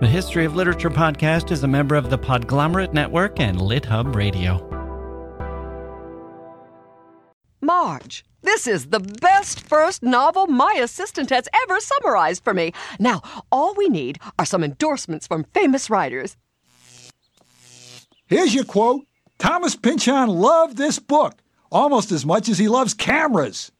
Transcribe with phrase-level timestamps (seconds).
[0.00, 4.64] The History of Literature podcast is a member of the Podglomerate Network and LitHub Radio.
[7.60, 12.72] Marge, this is the best first novel my assistant has ever summarized for me.
[13.00, 16.36] Now, all we need are some endorsements from famous writers.
[18.26, 19.04] Here's your quote
[19.40, 21.42] Thomas Pynchon loved this book
[21.72, 23.72] almost as much as he loves cameras.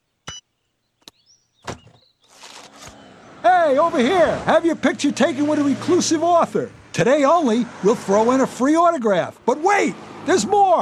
[3.42, 6.70] Hey, over here, have your picture taken with a reclusive author.
[6.92, 9.38] Today only, we'll throw in a free autograph.
[9.46, 9.94] But wait,
[10.26, 10.80] there's more.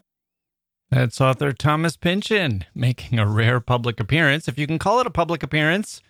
[0.91, 5.11] That's author Thomas Pynchon making a rare public appearance, if you can call it a
[5.11, 6.01] public appearance,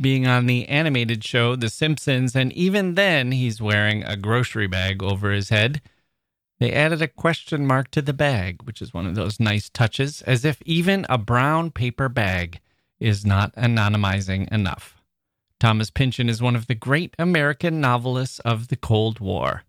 [0.00, 5.02] being on the animated show The Simpsons, and even then he's wearing a grocery bag
[5.02, 5.82] over his head.
[6.60, 10.22] They added a question mark to the bag, which is one of those nice touches,
[10.22, 12.60] as if even a brown paper bag
[13.00, 15.01] is not anonymizing enough.
[15.62, 19.62] Thomas Pynchon is one of the great American novelists of the Cold War,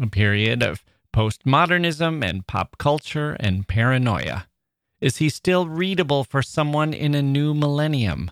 [0.00, 4.46] a period of postmodernism and pop culture and paranoia.
[5.00, 8.30] Is he still readable for someone in a new millennium?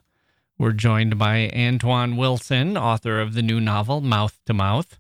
[0.61, 4.96] We're joined by Antoine Wilson, author of the new novel Mouth to Mouth,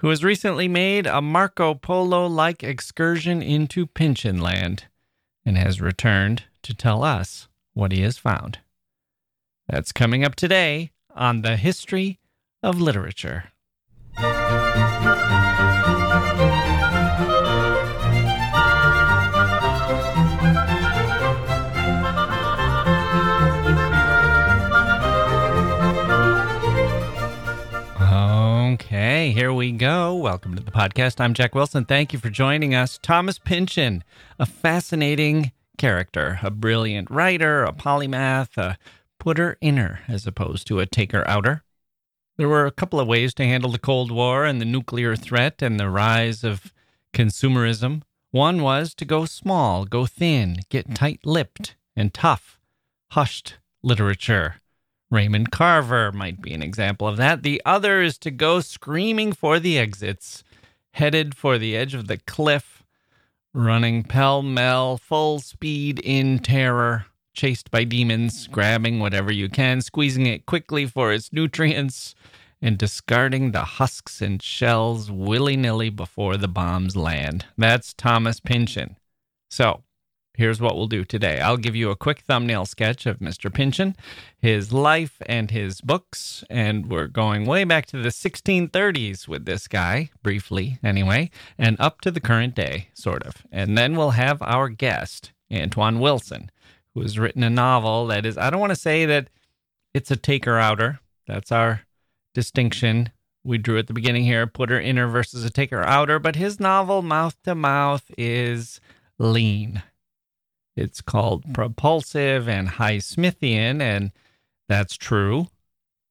[0.00, 4.84] who has recently made a Marco Polo like excursion into Pynchon Land
[5.46, 8.58] and has returned to tell us what he has found.
[9.66, 12.18] That's coming up today on the history
[12.62, 13.44] of literature.
[28.74, 30.14] Okay, here we go.
[30.14, 31.20] Welcome to the podcast.
[31.20, 31.84] I'm Jacke Wilson.
[31.84, 32.98] Thank you for joining us.
[33.00, 34.02] Thomas Pynchon,
[34.38, 38.76] a fascinating character, a brilliant writer, a polymath, a
[39.24, 41.62] putter inner as opposed to a taker outer.
[42.36, 45.62] There were a couple of ways to handle the Cold War and the nuclear threat
[45.62, 46.74] and the rise of
[47.14, 48.02] consumerism.
[48.32, 52.60] One was to go small, go thin, get tight lipped and tough,
[53.12, 54.56] hushed literature.
[55.10, 57.42] Raymond Carver might be an example of that.
[57.42, 60.44] The other is to go screaming for the exits,
[60.92, 62.82] headed for the edge of the cliff,
[63.54, 70.26] running pell mell, full speed in terror, chased by demons, grabbing whatever you can, squeezing
[70.26, 72.14] it quickly for its nutrients,
[72.62, 77.44] and discarding the husks and shells willy nilly before the bombs land.
[77.58, 78.96] That's Thomas Pynchon.
[79.50, 79.82] So,
[80.36, 83.52] here's what we'll do today I'll give you a quick thumbnail sketch of Mr.
[83.52, 83.96] Pynchon,
[84.38, 86.42] his life, and his books.
[86.48, 92.00] And we're going way back to the 1630s with this guy, briefly anyway, and up
[92.00, 93.42] to the current day, sort of.
[93.52, 96.50] And then we'll have our guest, Antoine Wilson
[96.94, 99.28] who has written a novel that is, I don't want to say that
[99.92, 101.00] it's a taker outer.
[101.26, 101.82] That's our
[102.34, 103.10] distinction
[103.44, 106.18] we drew at the beginning here putter inner versus a taker outer.
[106.18, 108.80] But his novel, Mouth to Mouth, is
[109.18, 109.82] lean.
[110.76, 114.12] It's called propulsive and Highsmithian, and
[114.68, 115.48] that's true.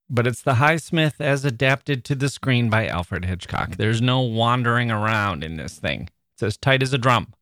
[0.10, 3.78] But it's the Highsmith as adapted to the screen by Alfred Hitchcock.
[3.78, 6.10] There's no wandering around in this thing.
[6.36, 7.34] It's as tight as a drum.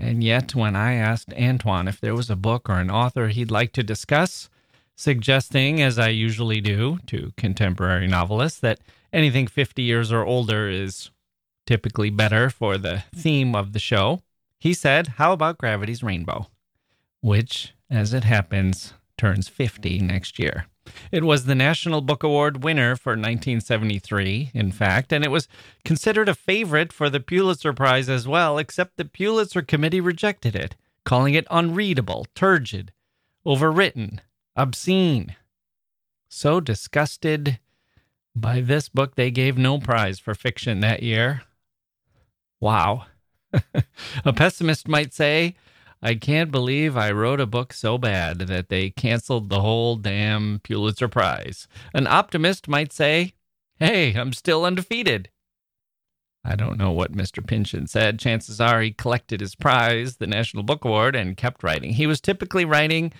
[0.00, 3.50] And yet, when I asked Antoine if there was a book or an author he'd
[3.50, 4.48] like to discuss,
[4.96, 8.80] suggesting, as I usually do to contemporary novelists, that
[9.12, 11.10] anything 50 years or older is
[11.66, 14.22] typically better for the theme of the show,
[14.58, 16.48] he said, How about Gravity's Rainbow?
[17.20, 20.66] Which, as it happens, turns 50 next year.
[21.12, 25.48] It was the National Book Award winner for 1973, in fact, and it was
[25.84, 30.76] considered a favorite for the Pulitzer Prize as well, except the Pulitzer Committee rejected it,
[31.04, 32.92] calling it unreadable, turgid,
[33.46, 34.20] overwritten,
[34.56, 35.36] obscene.
[36.28, 37.58] So disgusted
[38.34, 41.42] by this book, they gave no prize for fiction that year.
[42.60, 43.06] Wow.
[44.24, 45.56] a pessimist might say,
[46.02, 50.60] I can't believe I wrote a book so bad that they canceled the whole damn
[50.62, 51.68] Pulitzer Prize.
[51.92, 53.34] An optimist might say,
[53.78, 55.28] Hey, I'm still undefeated.
[56.44, 57.46] I don't know what Mr.
[57.46, 58.18] Pynchon said.
[58.18, 61.92] Chances are he collected his prize, the National Book Award, and kept writing.
[61.92, 63.12] He was typically writing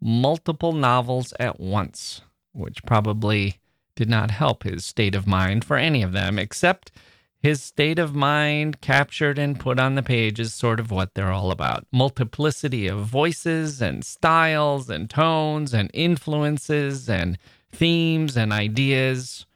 [0.00, 2.20] multiple novels at once,
[2.52, 3.58] which probably
[3.96, 6.92] did not help his state of mind for any of them, except
[7.40, 11.30] his state of mind captured and put on the page is sort of what they're
[11.30, 17.38] all about multiplicity of voices and styles and tones and influences and
[17.70, 19.46] themes and ideas,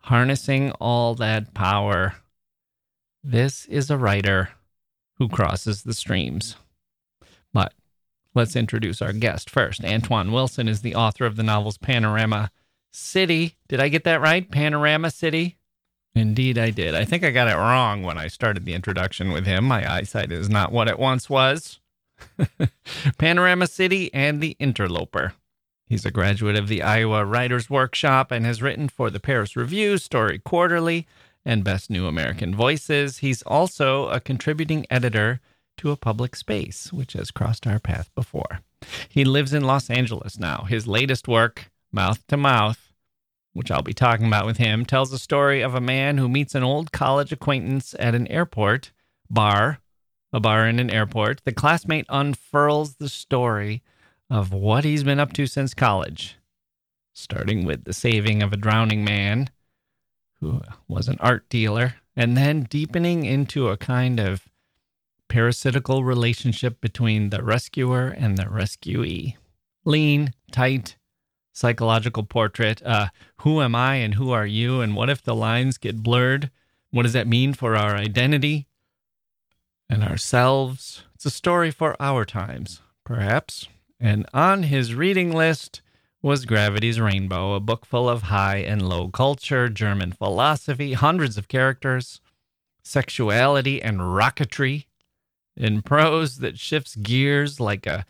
[0.00, 2.14] harnessing all that power.
[3.22, 4.50] This is a writer
[5.18, 6.56] who crosses the streams.
[7.52, 7.72] But
[8.34, 9.84] let's introduce our guest first.
[9.84, 12.50] Antoine Wilson is the author of the novels Panorama
[12.90, 13.56] City.
[13.68, 14.50] Did I get that right?
[14.50, 15.56] Panorama City?
[16.16, 16.94] Indeed, I did.
[16.94, 19.64] I think I got it wrong when I started the introduction with him.
[19.64, 21.78] My eyesight is not what it once was.
[23.18, 25.34] Panorama City and The Interloper.
[25.86, 29.96] He's a graduate of the Iowa Writers Workshop and has written for the Paris Review,
[29.96, 31.04] StoryQuarterly,
[31.44, 33.18] and Best New American Voices.
[33.18, 35.40] He's also a contributing editor
[35.76, 38.60] to A Public Space, which has crossed our path before.
[39.06, 40.64] He lives in Los Angeles now.
[40.66, 42.85] His latest work, Mouth to Mouth,
[43.56, 46.54] which I'll be talking about with him, tells the story of a man who meets
[46.54, 48.92] an old college acquaintance at an airport
[49.30, 49.80] bar,
[50.32, 51.40] a bar in an airport.
[51.44, 53.82] The classmate unfurls the story
[54.28, 56.36] of what he's been up to since college,
[57.14, 59.48] starting with the saving of a drowning man
[60.40, 64.48] who was an art dealer, and then deepening into a kind of
[65.28, 69.36] parasitical relationship between the rescuer and the rescuee.
[69.84, 70.96] Lean, tight,
[71.56, 72.82] psychological portrait.
[72.84, 73.08] Uh,
[73.38, 74.82] who am I and who are you?
[74.82, 76.50] And what if the lines get blurred?
[76.90, 78.66] What does that mean for our identity
[79.88, 81.04] and ourselves?
[81.14, 83.68] It's a story for our times, perhaps.
[83.98, 85.80] And on his reading list
[86.20, 91.48] was Gravity's Rainbow, a book full of high and low culture, German philosophy, hundreds of
[91.48, 92.20] characters,
[92.82, 94.84] sexuality, and rocketry
[95.56, 98.04] in prose that shifts gears like a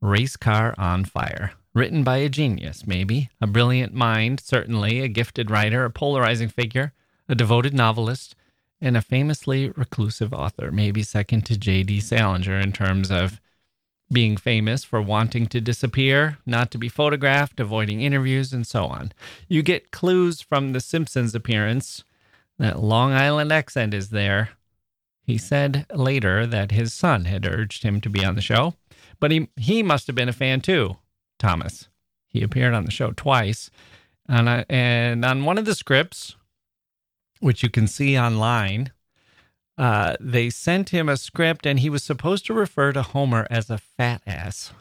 [0.00, 1.52] race car on fire.
[1.74, 6.92] Written by a genius, maybe, a brilliant mind, certainly, a gifted writer, a polarizing figure,
[7.28, 8.34] a devoted novelist,
[8.80, 12.00] and a famously reclusive author, maybe second to J.D.
[12.00, 13.40] Salinger in terms of
[14.10, 19.12] being famous for wanting to disappear, not to be photographed, avoiding interviews, and so on.
[19.48, 22.04] You get clues from The Simpsons appearance
[22.58, 24.50] that Long Island accent is there.
[25.22, 28.74] He said later that his son had urged him to be on the show,
[29.20, 30.96] but he, he must have been a fan too,
[31.38, 31.88] Thomas.
[32.26, 33.70] He appeared on the show twice.
[34.28, 36.36] And, I, and on one of the scripts,
[37.40, 38.92] which you can see online,
[39.78, 43.70] uh, they sent him a script and he was supposed to refer to Homer as
[43.70, 44.72] a fat ass.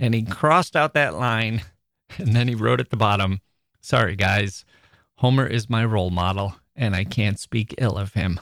[0.00, 1.62] And he crossed out that line
[2.18, 3.40] and then he wrote at the bottom
[3.80, 4.64] Sorry, guys,
[5.16, 8.40] Homer is my role model and I can't speak ill of him.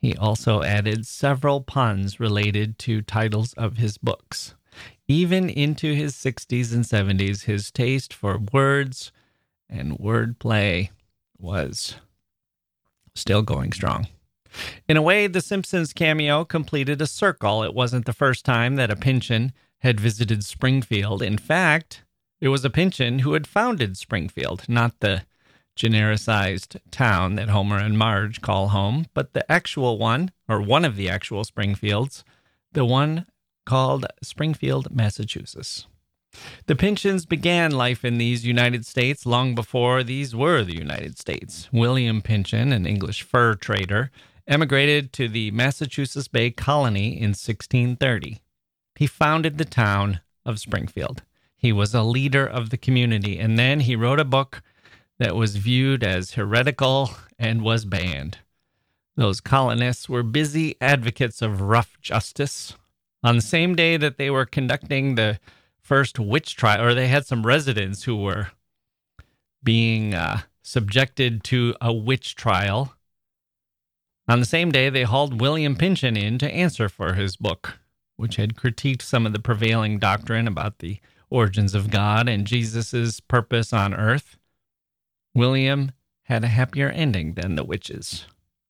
[0.00, 4.54] He also added several puns related to titles of his books.
[5.10, 9.10] Even into his 60s and 70s, his taste for words
[9.68, 10.90] and wordplay
[11.36, 11.96] was
[13.16, 14.06] still going strong.
[14.88, 17.64] In a way, The Simpsons cameo completed a circle.
[17.64, 21.22] It wasn't the first time that a Pynchon had visited Springfield.
[21.22, 22.04] In fact,
[22.40, 25.22] it was a Pynchon who had founded Springfield, not the
[25.76, 30.94] genericized town that Homer and Marge call home, but the actual one, or one of
[30.94, 32.22] the actual Springfields,
[32.70, 33.26] the one
[33.64, 35.86] called Springfield, Massachusetts.
[36.66, 41.68] The Pynchons began life in these United States long before these were the United States.
[41.72, 44.10] William Pynchon, an English fur trader,
[44.46, 48.40] emigrated to the Massachusetts Bay Colony in 1630.
[48.96, 51.22] He founded the town of Springfield.
[51.56, 54.62] He was a leader of the community, and then he wrote a book
[55.18, 58.38] that was viewed as heretical and was banned.
[59.16, 62.74] Those colonists were busy advocates of rough justice.
[63.22, 65.38] On the same day that they were conducting the
[65.80, 68.48] first witch trial, or they had some residents who were
[69.62, 72.94] being uh, subjected to a witch trial
[74.30, 77.80] on the same day, they hauled William Pynchon in to answer for his book,
[78.14, 81.00] which had critiqued some of the prevailing doctrine about the
[81.30, 84.36] origins of God and Jesus' purpose on earth.
[85.34, 85.90] William
[86.26, 88.26] had a happier ending than the witches.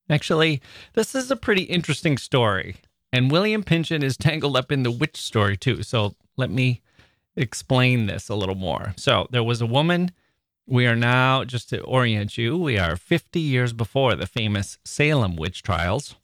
[0.08, 0.62] Actually,
[0.94, 2.76] this is a pretty interesting story,
[3.12, 5.82] and William Pynchon is tangled up in the witch story too.
[5.82, 6.80] So let me
[7.36, 8.94] explain this a little more.
[8.96, 10.10] So there was a woman
[10.70, 15.34] we are now, just to orient you, we are 50 years before the famous Salem
[15.34, 16.14] witch trials.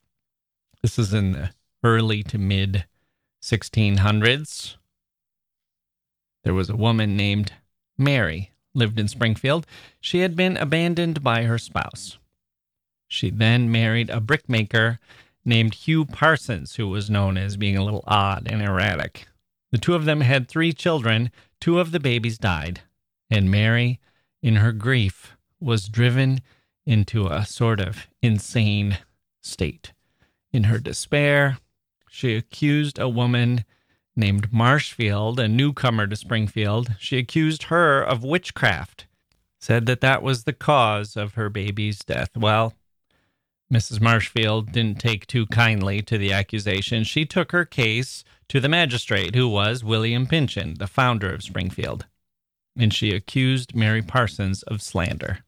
[0.83, 1.51] This is in the
[1.83, 2.85] early to mid
[3.43, 4.77] 1600s.
[6.45, 7.55] There was a woman named
[7.99, 9.67] Mary, lived in Springfield.
[10.01, 12.19] She had been abandoned by her spouse.
[13.09, 15.01] She then married a brickmaker
[15.47, 19.29] named Hugh Parsons, who was known as being a little odd and erratic.
[19.73, 21.31] The two of them had three children.
[21.61, 22.81] Two of the babies died,
[23.31, 24.01] and Mary
[24.47, 26.41] in her grief, was driven
[26.85, 28.99] into a sort of insane
[29.43, 29.93] state.
[30.53, 31.59] In her despair,
[32.09, 33.65] she accused a woman
[34.15, 36.95] named Marshfield, a newcomer to Springfield.
[36.99, 39.07] She accused her of witchcraft,
[39.59, 42.37] said that that was the cause of her baby's death.
[42.37, 42.75] Well,
[43.73, 44.01] Mrs.
[44.01, 47.05] Marshfield didn't take too kindly to the accusation.
[47.05, 52.07] She took her case to the magistrate, who was William Pynchon, the founder of Springfield
[52.77, 55.39] and she accused Mary Parsons of slander.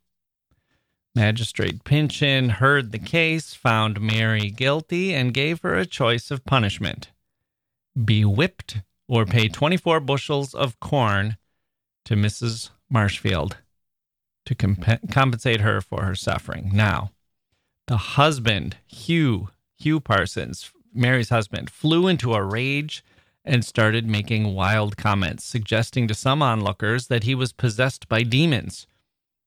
[1.14, 7.10] Magistrate Pynchon heard the case, found Mary guilty, and gave her a choice of punishment
[8.04, 11.36] be whipped or pay 24 bushels of corn
[12.04, 12.70] to Mrs.
[12.88, 13.56] Marshfield
[14.46, 16.70] to comp- compensate her for her suffering.
[16.72, 17.10] Now,
[17.88, 23.02] the husband, Hugh, Hugh Parsons, Mary's husband, flew into a rage
[23.44, 28.86] and started making wild comments, suggesting to some onlookers that he was possessed by demons.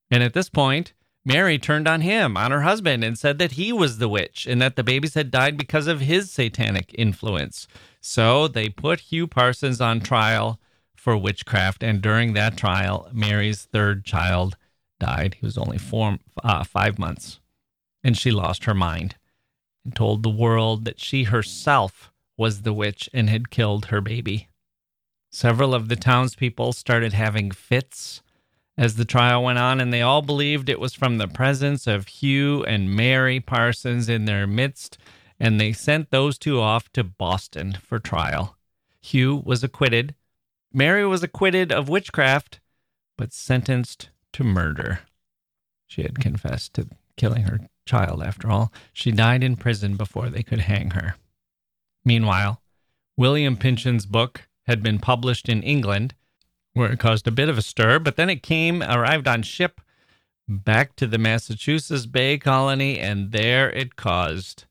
[0.09, 0.93] And at this point,
[1.23, 4.59] Mary turned on him, on her husband, and said that he was the witch and
[4.59, 7.67] that the babies had died because of his satanic influence.
[7.99, 10.59] So they put Hugh Parsons on trial
[10.95, 11.83] for witchcraft.
[11.83, 14.57] And during that trial, Mary's third child
[14.99, 15.35] died.
[15.39, 17.40] He was only four, uh, five months.
[18.03, 19.15] And she lost her mind
[19.83, 24.49] and told the world that she herself was the witch and had killed her baby.
[25.31, 28.21] Several of the townspeople started having fits
[28.77, 32.07] as the trial went on, and they all believed it was from the presence of
[32.07, 34.97] Hugh and Mary Parsons in their midst,
[35.39, 38.57] and they sent those two off to Boston for trial.
[39.01, 40.15] Hugh was acquitted.
[40.73, 42.59] Mary was acquitted of witchcraft,
[43.17, 45.01] but sentenced to murder.
[45.87, 48.71] She had confessed to killing her child, after all.
[48.93, 51.15] She died in prison before they could hang her.
[52.03, 52.61] Meanwhile,
[53.17, 56.15] William Pynchon's book had been published in England
[56.73, 59.81] where it caused a bit of a stir, but then it came, arrived on ship
[60.47, 64.65] back to the Massachusetts Bay Colony, and there it caused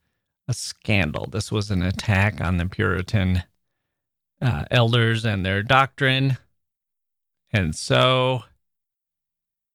[0.48, 1.26] a scandal.
[1.26, 3.44] This was an attack on the Puritan
[4.40, 6.38] uh, elders and their doctrine.
[7.52, 8.44] And so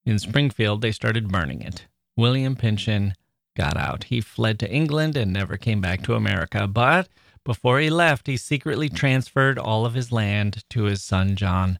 [0.05, 1.87] in Springfield, they started burning it.
[2.17, 3.13] William Pynchon
[3.55, 4.05] got out.
[4.05, 6.67] He fled to England and never came back to America.
[6.67, 7.07] But
[7.43, 11.79] before he left, he secretly transferred all of his land to his son John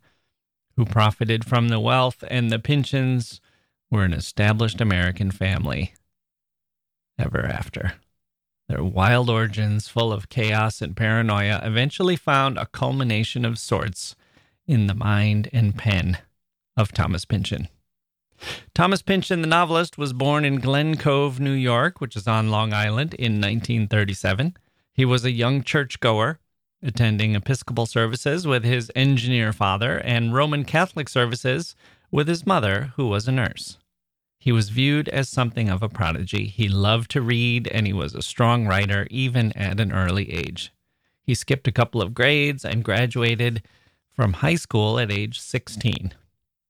[0.76, 3.40] who profited from the wealth, and the Pynchons
[3.90, 5.94] were an established American family
[7.18, 7.94] ever after.
[8.68, 14.16] Their wild origins, full of chaos and paranoia, eventually found a culmination of sorts
[14.68, 16.18] in the mind and pen
[16.76, 17.70] of Thomas Pynchon.
[18.74, 22.74] Thomas Pynchon, the novelist, was born in Glen Cove, New York, which is on Long
[22.74, 24.58] Island, in 1937.
[24.94, 26.40] He was a young churchgoer
[26.82, 31.76] attending Episcopal services with his engineer father and Roman Catholic services
[32.12, 33.78] with his mother, who was a nurse.
[34.40, 36.46] He was viewed as something of a prodigy.
[36.46, 40.72] He loved to read and he was a strong writer even at an early age.
[41.24, 43.64] He skipped a couple of grades and graduated
[44.14, 46.14] from high school at age 16.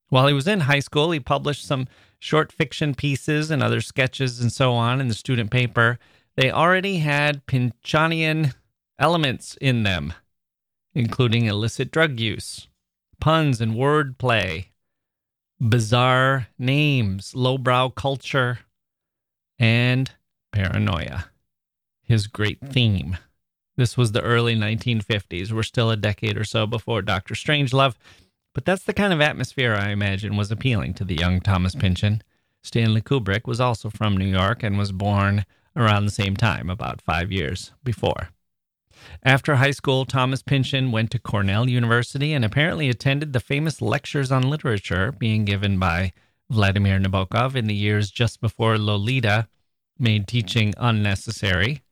[0.09, 1.87] While he was in high school, he published some
[2.19, 5.99] short fiction pieces and other sketches and so on in the student paper.
[6.35, 8.53] They already had Pynchonian
[8.99, 10.13] elements in them,
[10.93, 12.67] including illicit drug use,
[13.19, 14.67] puns and wordplay,
[15.59, 18.59] bizarre names, lowbrow culture,
[19.57, 20.11] and
[20.51, 21.25] paranoia.
[22.03, 23.17] His great theme.
[23.77, 25.51] This was the early 1950s.
[25.51, 27.95] We're still a decade or so before Doctor Strangelove,
[28.55, 32.23] but that's the kind of atmosphere I imagine was appealing to the young Thomas Pynchon.
[32.63, 35.45] Stanley Kubrick was also from New York and was born
[35.75, 38.29] around the same time, about five years before.
[39.23, 44.31] After high school, Thomas Pynchon went to Cornell University and apparently attended the famous lectures
[44.31, 46.13] on literature being given by
[46.49, 49.49] Vladimir Nabokov in the years just before Lolita
[49.99, 51.83] made teaching unnecessary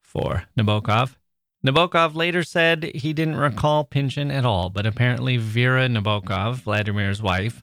[0.00, 1.16] for Nabokov.
[1.66, 7.62] Nabokov later said he didn't recall Pynchon at all, but apparently Vera Nabokov, Vladimir's wife,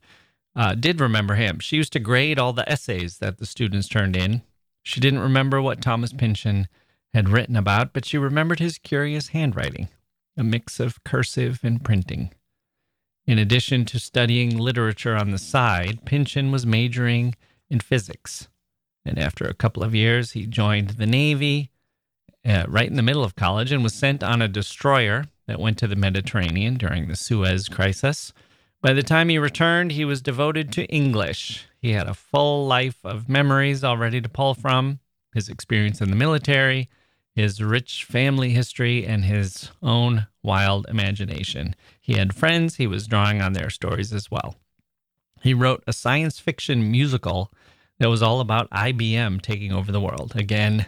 [0.55, 1.59] uh, did remember him.
[1.59, 4.41] She used to grade all the essays that the students turned in.
[4.83, 6.67] She didn't remember what Thomas Pynchon
[7.13, 9.87] had written about, but she remembered his curious handwriting,
[10.37, 12.33] a mix of cursive and printing.
[13.25, 17.35] In addition to studying literature on the side, Pynchon was majoring
[17.69, 18.49] in physics.
[19.05, 21.71] And after a couple of years, he joined the Navy
[22.45, 25.77] uh, right in the middle of college and was sent on a destroyer that went
[25.79, 28.33] to the Mediterranean during the Suez Crisis.
[28.81, 31.65] By the time he returned, he was devoted to English.
[31.81, 34.99] He had a full life of memories already to pull from
[35.33, 36.89] his experience in the military,
[37.35, 41.75] his rich family history, and his own wild imagination.
[41.99, 44.55] He had friends, he was drawing on their stories as well.
[45.41, 47.51] He wrote a science fiction musical
[47.99, 50.33] that was all about IBM taking over the world.
[50.35, 50.87] Again,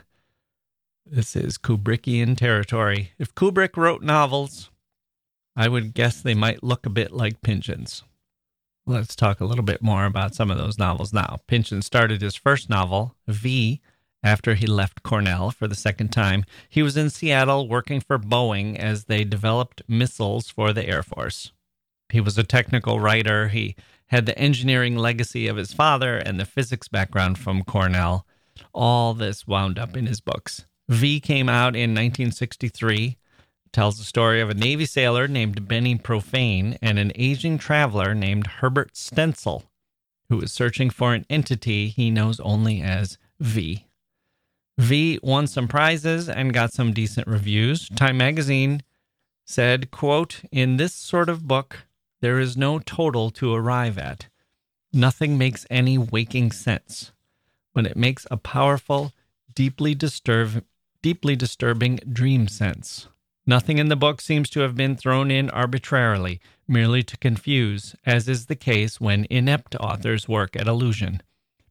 [1.12, 3.12] this is Kubrickian territory.
[3.18, 4.70] If Kubrick wrote novels,
[5.56, 8.04] I would guess they might look a bit like Pynchon's.
[8.86, 11.40] Let's talk a little bit more about some of those novels now.
[11.48, 13.82] Pynchon started his first novel, V,
[14.24, 18.78] after he left Cornell for the second time, he was in Seattle working for Boeing
[18.78, 21.52] as they developed missiles for the Air Force.
[22.10, 23.50] He was a technical writer.
[23.50, 23.76] He
[24.08, 28.26] had the engineering legacy of his father and the physics background from Cornell.
[28.74, 30.66] All this wound up in his books.
[30.90, 33.18] V came out in 1963
[33.74, 38.48] tells the story of a Navy sailor named Benny Profane and an aging traveler named
[38.48, 39.64] Herbert Stencil,
[40.30, 43.86] who is searching for an entity he knows only as V.
[44.78, 47.90] V won some prizes and got some decent reviews.
[47.90, 48.84] Time magazine
[49.46, 51.86] said, quote, In this sort of book,
[52.22, 54.28] there is no total to arrive at.
[54.94, 57.12] Nothing makes any waking sense,
[57.74, 59.14] but it makes a powerful,
[59.54, 60.64] deeply disturb,
[61.08, 63.08] deeply disturbing dream sense.
[63.46, 68.28] Nothing in the book seems to have been thrown in arbitrarily, merely to confuse, as
[68.28, 71.24] is the case when inept authors work at illusion.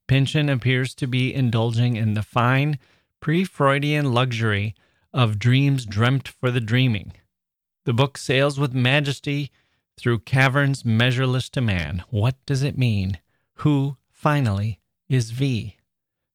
[0.09, 2.79] Pynchon appears to be indulging in the fine,
[3.21, 4.75] pre Freudian luxury
[5.13, 7.13] of dreams dreamt for the dreaming.
[7.85, 9.51] The book sails with majesty
[9.99, 12.05] through caverns measureless to man.
[12.09, 13.19] What does it mean?
[13.57, 15.77] Who, finally, is V?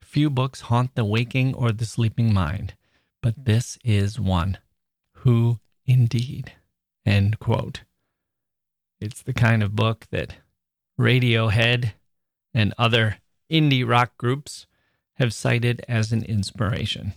[0.03, 2.75] Few books haunt the waking or the sleeping mind,
[3.21, 3.43] but hmm.
[3.43, 4.57] this is one.
[5.17, 6.53] Who indeed?
[7.05, 7.81] End quote.
[8.99, 10.35] It's the kind of book that
[10.99, 11.93] Radiohead
[12.53, 13.17] and other
[13.51, 14.67] indie rock groups
[15.15, 17.13] have cited as an inspiration.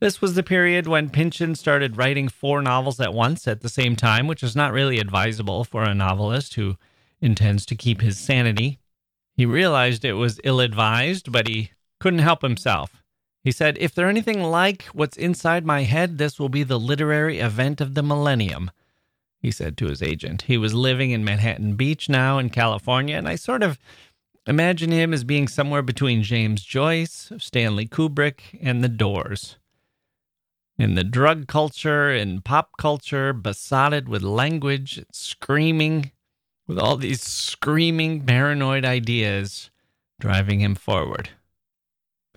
[0.00, 3.96] This was the period when Pynchon started writing four novels at once at the same
[3.96, 6.76] time, which is not really advisable for a novelist who
[7.20, 8.78] intends to keep his sanity.
[9.36, 12.97] He realized it was ill advised, but he couldn't help himself.
[13.48, 17.38] He said, If they're anything like what's inside my head, this will be the literary
[17.38, 18.70] event of the millennium,
[19.40, 20.42] he said to his agent.
[20.42, 23.78] He was living in Manhattan Beach now in California, and I sort of
[24.46, 29.56] imagine him as being somewhere between James Joyce, Stanley Kubrick, and the Doors.
[30.76, 36.12] In the drug culture and pop culture, besotted with language, screaming,
[36.66, 39.70] with all these screaming paranoid ideas
[40.20, 41.30] driving him forward.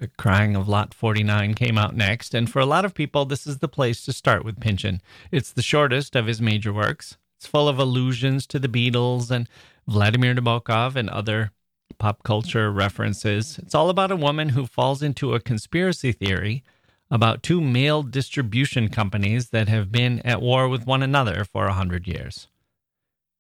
[0.02, 3.46] The Crying of Lot 49 came out next, and for a lot of people, this
[3.46, 5.00] is the place to start with Pynchon.
[5.30, 7.20] It's the shortest of his major works.
[7.38, 9.48] It's full of allusions to the Beatles and
[9.88, 11.52] Vladimir Nabokov and other
[12.00, 13.60] pop culture references.
[13.60, 16.64] It's all about a woman who falls into a conspiracy theory
[17.12, 21.74] about two mail distribution companies that have been at war with one another for a
[21.74, 22.48] hundred years.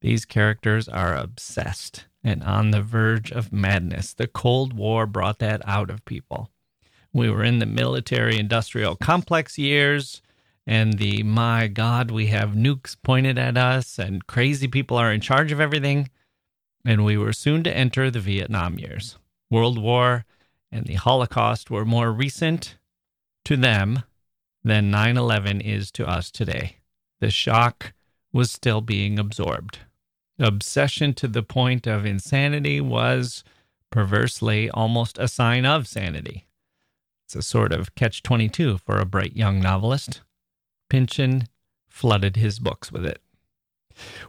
[0.01, 4.13] These characters are obsessed and on the verge of madness.
[4.13, 6.49] The Cold War brought that out of people.
[7.13, 10.21] We were in the military industrial complex years,
[10.65, 15.21] and the my God, we have nukes pointed at us, and crazy people are in
[15.21, 16.09] charge of everything.
[16.85, 19.17] And we were soon to enter the Vietnam years.
[19.49, 20.25] World War
[20.71, 22.77] and the Holocaust were more recent
[23.45, 24.03] to them
[24.63, 26.77] than 9 11 is to us today.
[27.19, 27.93] The shock
[28.31, 29.79] was still being absorbed
[30.39, 33.43] obsession to the point of insanity was
[33.91, 36.47] perversely almost a sign of sanity.
[37.25, 40.21] It's a sort of catch 22 for a bright young novelist.
[40.89, 41.47] Pynchon
[41.89, 43.21] flooded his books with it.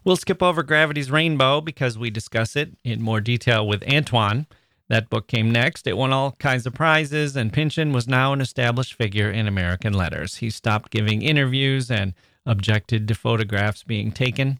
[0.04, 4.46] We'll skip over Gravity's Rainbow because we discuss it in more detail with Antoine.
[4.88, 5.86] That book came next.
[5.86, 9.94] It won all kinds of prizes, and Pynchon was now an established figure in American
[9.94, 10.36] letters.
[10.36, 14.58] He stopped giving interviews and objected to photographs being taken.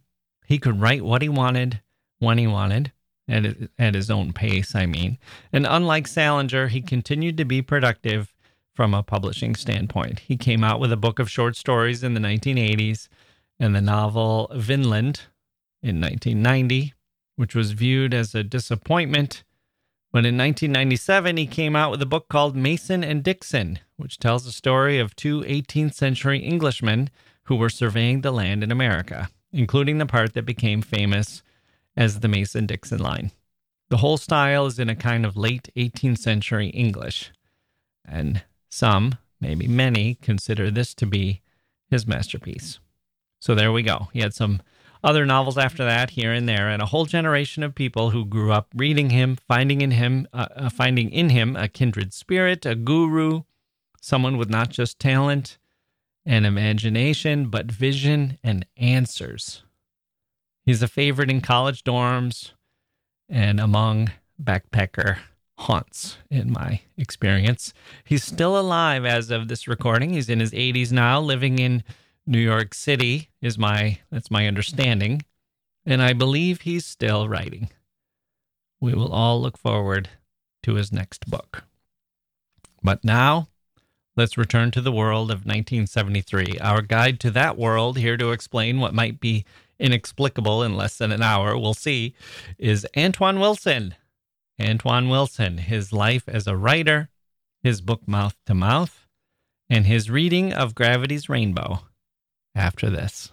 [0.52, 1.80] He could write what he wanted
[2.18, 2.92] when he wanted,
[3.26, 5.16] at, at his own pace, I mean.
[5.50, 8.34] And unlike Salinger, he continued to be productive
[8.74, 10.18] from a publishing standpoint.
[10.18, 13.08] He came out with a book of short stories in the 1980s
[13.58, 15.22] and the novel Vineland
[15.82, 16.92] in 1990,
[17.36, 19.44] which was viewed as a disappointment.
[20.12, 24.44] But in 1997, he came out with a book called Mason and Dixon, which tells
[24.44, 27.08] the story of two 18th century Englishmen
[27.44, 31.42] who were surveying the land in America including the part that became famous
[31.96, 33.32] as the Mason Dixon line.
[33.90, 37.30] The whole style is in a kind of late 18th century English,
[38.04, 41.42] and some, maybe many, consider this to be
[41.90, 42.78] his masterpiece.
[43.38, 44.08] So there we go.
[44.12, 44.62] He had some
[45.04, 48.52] other novels after that, here and there, and a whole generation of people who grew
[48.52, 52.74] up reading him, finding in him, uh, uh, finding in him a kindred spirit, a
[52.74, 53.42] guru,
[54.00, 55.58] someone with not just talent
[56.24, 59.62] and imagination, but vision and answers.
[60.64, 62.52] He's a favorite in college dorms
[63.28, 65.18] and among backpacker
[65.58, 67.72] haunts, in my experience.
[68.04, 70.12] He's still alive as of this recording.
[70.12, 71.84] He's in his 80s now, living in
[72.26, 75.22] New York City, is my that's my understanding.
[75.84, 77.70] And I believe he's still writing.
[78.80, 80.08] We will all look forward
[80.62, 81.64] to his next book.
[82.82, 83.48] But now
[84.14, 86.58] Let's return to the world of 1973.
[86.60, 89.46] Our guide to that world, here to explain what might be
[89.78, 92.14] inexplicable in less than an hour, we'll see,
[92.58, 93.94] is Antoine Wilson.
[94.60, 97.08] Antoine Wilson, his life as a writer,
[97.62, 99.06] his book Mouth to Mouth,
[99.70, 101.80] and his reading of Gravity's Rainbow
[102.54, 103.32] after this.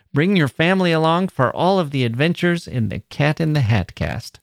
[0.13, 3.95] Bring your family along for all of the adventures in the Cat in the Hat
[3.95, 4.39] cast.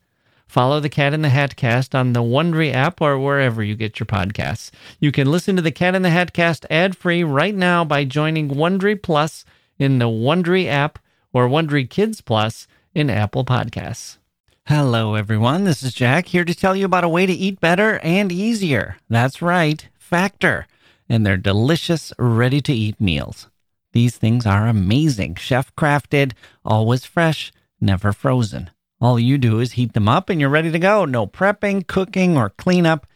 [0.47, 3.99] Follow the Cat in the Hat cast on the Wondery app or wherever you get
[3.99, 4.71] your podcasts.
[4.99, 8.49] You can listen to the Cat in the Hat cast ad-free right now by joining
[8.49, 9.45] Wondery Plus
[9.77, 10.97] in the Wondery app
[11.33, 14.17] or Wondery Kids Plus in Apple Podcasts.
[14.65, 17.99] Hello everyone, this is Jacke here to tell you about a way to eat better
[17.99, 18.97] and easier.
[19.07, 20.65] That's right, Factor
[21.09, 23.48] and their delicious ready to eat meals.
[23.91, 28.69] These things are amazing, chef crafted, always fresh, never frozen.
[29.01, 31.05] All you do is heat them up and you're ready to go.
[31.05, 33.07] No prepping, cooking, or cleanup,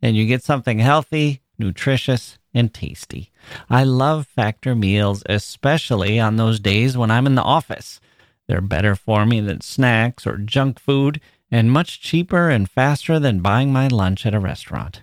[0.00, 3.30] and you get something healthy, nutritious, and tasty.
[3.68, 8.00] I love Factor meals, especially on those days when I'm in the office.
[8.46, 13.40] They're better for me than snacks or junk food, and much cheaper and faster than
[13.40, 15.02] buying my lunch at a restaurant.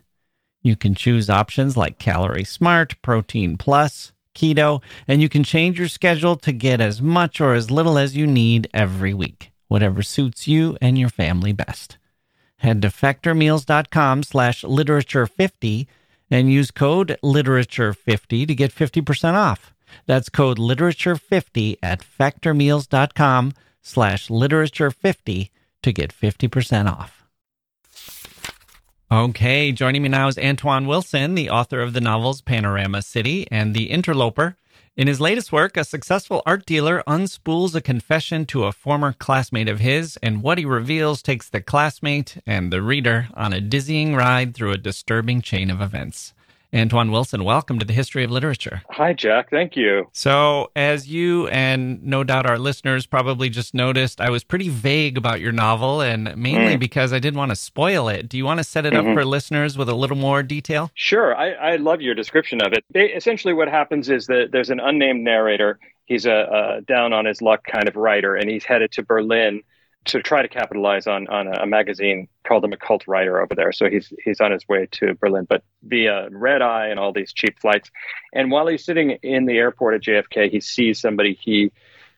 [0.61, 5.87] You can choose options like Calorie Smart, Protein Plus, keto, and you can change your
[5.87, 10.47] schedule to get as much or as little as you need every week, whatever suits
[10.47, 11.97] you and your family best.
[12.57, 15.87] Head to factormeals.com slash literature50
[16.29, 19.73] and use code literature50 to get 50% off.
[20.05, 25.49] That's code literature50 at factormeals.com slash literature50
[25.81, 27.18] to get 50% off.
[29.11, 33.73] Okay, joining me now is Antoine Wilson, the author of the novels Panorama City and
[33.73, 34.55] The Interloper.
[34.95, 39.67] In his latest work, a successful art dealer unspools a confession to a former classmate
[39.67, 44.15] of his, and what he reveals takes the classmate and the reader on a dizzying
[44.15, 46.35] ride through a disturbing chain of events.
[46.73, 48.83] Antoine Wilson, welcome to the History of Literature.
[48.91, 49.49] Hi, Jacke.
[49.49, 50.07] Thank you.
[50.11, 55.17] So, as you and no doubt our listeners probably just noticed, I was pretty vague
[55.17, 56.79] about your novel, and mainly mm.
[56.79, 58.29] because I didn't want to spoil it.
[58.29, 59.09] Do you want to set it mm-hmm.
[59.09, 60.91] up for listeners with a little more detail?
[60.93, 61.35] Sure.
[61.35, 62.85] I, I love your description of it.
[62.93, 65.79] essentially, what happens is that there's an unnamed narrator.
[66.05, 69.63] He's a, a down on his luck kind of writer, and he's headed to Berlin
[70.05, 73.71] to try to capitalize on on a magazine called the Occult Writer over there.
[73.71, 77.33] So he's he's on his way to Berlin, but via red eye and all these
[77.33, 77.91] cheap flights.
[78.33, 81.71] And while he's sitting in the airport at JFK, he sees somebody he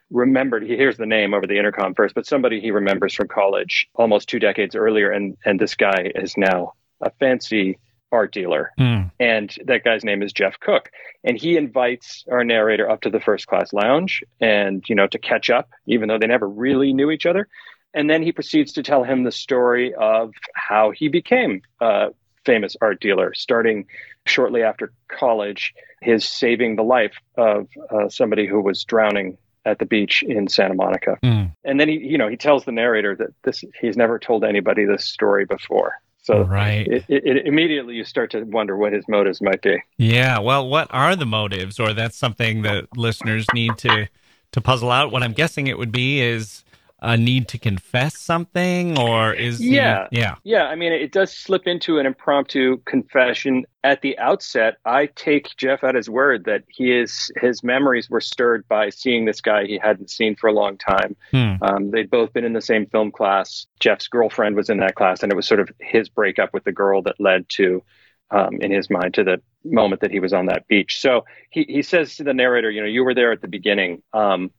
[0.09, 0.63] remembered.
[0.63, 4.29] He hears the name over the intercom first, but somebody he remembers from college almost
[4.29, 5.11] two decades earlier.
[5.11, 7.79] And and this guy is now a fancy
[8.11, 8.71] art dealer.
[8.79, 9.11] Mm.
[9.19, 10.91] And that guy's name is Jeff Cook.
[11.23, 15.19] And he invites our narrator up to the first class lounge and, you know, to
[15.19, 17.47] catch up, even though they never really knew each other.
[17.93, 22.09] And then he proceeds to tell him the story of how he became a
[22.45, 23.85] famous art dealer, starting
[24.25, 29.85] shortly after college, his saving the life of uh, somebody who was drowning at the
[29.85, 31.17] beach in Santa Monica.
[31.23, 31.55] Mm.
[31.63, 34.85] And then he, you know, he tells the narrator that this he's never told anybody
[34.85, 35.93] this story before.
[36.21, 36.87] So right.
[36.87, 39.77] It, it, immediately you start to wonder what his motives might be.
[39.97, 40.39] Yeah.
[40.39, 41.79] Well, what are the motives?
[41.79, 44.07] Or that's something that listeners need to
[44.51, 45.11] to puzzle out.
[45.11, 46.63] What I'm guessing it would be is
[47.01, 50.07] a need to confess something or is yeah.
[50.11, 50.35] He, yeah.
[50.43, 54.77] Yeah i mean it does slip into an impromptu confession at the outset.
[54.85, 59.25] I take jeff at his word that he is his memories were stirred by seeing
[59.25, 61.15] this guy he hadn't seen for a long time.
[61.31, 61.53] Hmm.
[61.61, 63.65] um, they'd both been in the same film class.
[63.79, 66.71] Jeff's girlfriend was in that class and it was sort of his breakup with the
[66.71, 67.83] girl that led to
[68.29, 70.99] um, in his mind to the moment that he was on that beach.
[70.99, 74.03] So he, he says to the narrator you know you were there at the beginning.
[74.13, 74.51] Um,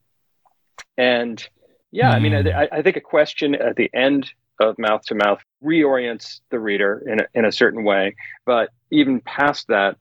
[0.97, 1.47] and
[1.93, 2.15] yeah, mm.
[2.15, 2.75] I mean, I, hmm.
[2.75, 7.21] I, think a question at the end of mouth to mouth reorients the reader in
[7.21, 8.17] a, in a certain way.
[8.45, 9.99] But even past that,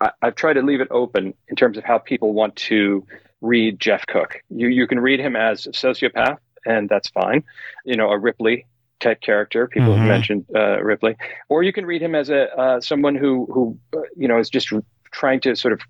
[0.00, 3.06] I, I've tried to leave it open in terms of how people want to
[3.40, 4.40] read Jeff Cook.
[4.48, 7.42] You you can read him as a sociopath, and that's fine.
[7.84, 8.66] You know, a Ripley
[9.00, 9.66] type character.
[9.66, 9.98] People Mhm.
[9.98, 11.16] have mentioned uh, Ripley,
[11.48, 14.48] or you can read him as a uh, someone who who uh, you know is
[14.48, 14.72] just
[15.10, 15.80] trying to sort of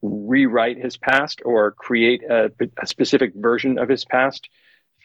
[0.00, 4.48] rewrite his past or create a, a specific version of his past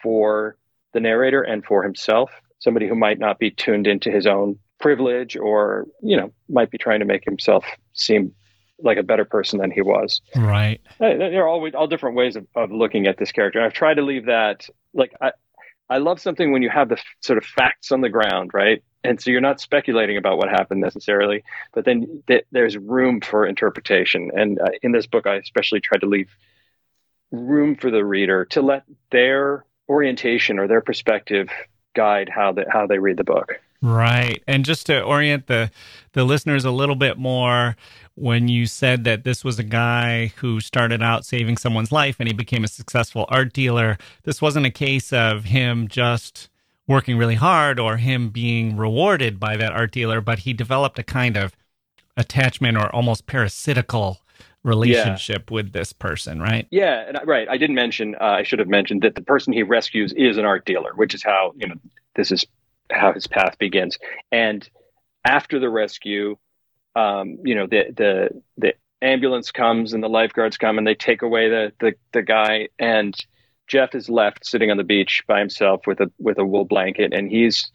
[0.01, 0.57] for
[0.93, 2.31] the narrator and for himself.
[2.59, 6.77] Somebody who might not be tuned into his own privilege, or you know, might be
[6.77, 8.33] trying to make himself seem
[8.79, 10.21] like a better person than he was.
[10.35, 10.81] Right.
[10.99, 13.59] There are always all different ways of, of looking at this character.
[13.59, 15.31] And I've tried to leave that like I,
[15.89, 18.83] I love something when you have the f- sort of facts on the ground, right?
[19.03, 23.45] And so you're not speculating about what happened necessarily, but then th- there's room for
[23.45, 24.31] interpretation.
[24.35, 26.29] And uh, in this book, I especially tried to leave
[27.31, 31.49] room for the reader to let their orientation or their perspective
[31.95, 33.59] guide how they how they read the book.
[33.81, 34.41] Right.
[34.47, 35.71] And just to orient the
[36.13, 37.75] the listeners a little bit more,
[38.15, 42.27] when you said that this was a guy who started out saving someone's life and
[42.27, 46.49] he became a successful art dealer, this wasn't a case of him just
[46.87, 51.03] working really hard or him being rewarded by that art dealer, but he developed a
[51.03, 51.55] kind of
[52.15, 54.21] attachment or almost parasitical
[54.67, 56.67] relationship with this person, right?
[56.71, 57.47] Yeah, and I, right.
[57.49, 58.15] I didn't mention.
[58.15, 61.15] Uh, I should have mentioned that the person he rescues is an art dealer, which
[61.15, 61.75] is how you know
[62.15, 62.45] this is
[62.91, 63.97] how his path begins.
[64.31, 64.67] And
[65.25, 66.37] after the rescue,
[66.95, 71.21] um, you know the the the ambulance comes and the lifeguards come and they take
[71.21, 73.15] away the the, the guy and
[73.67, 77.13] Jeff is left sitting on the beach by himself with a with a wool blanket
[77.13, 77.71] and he's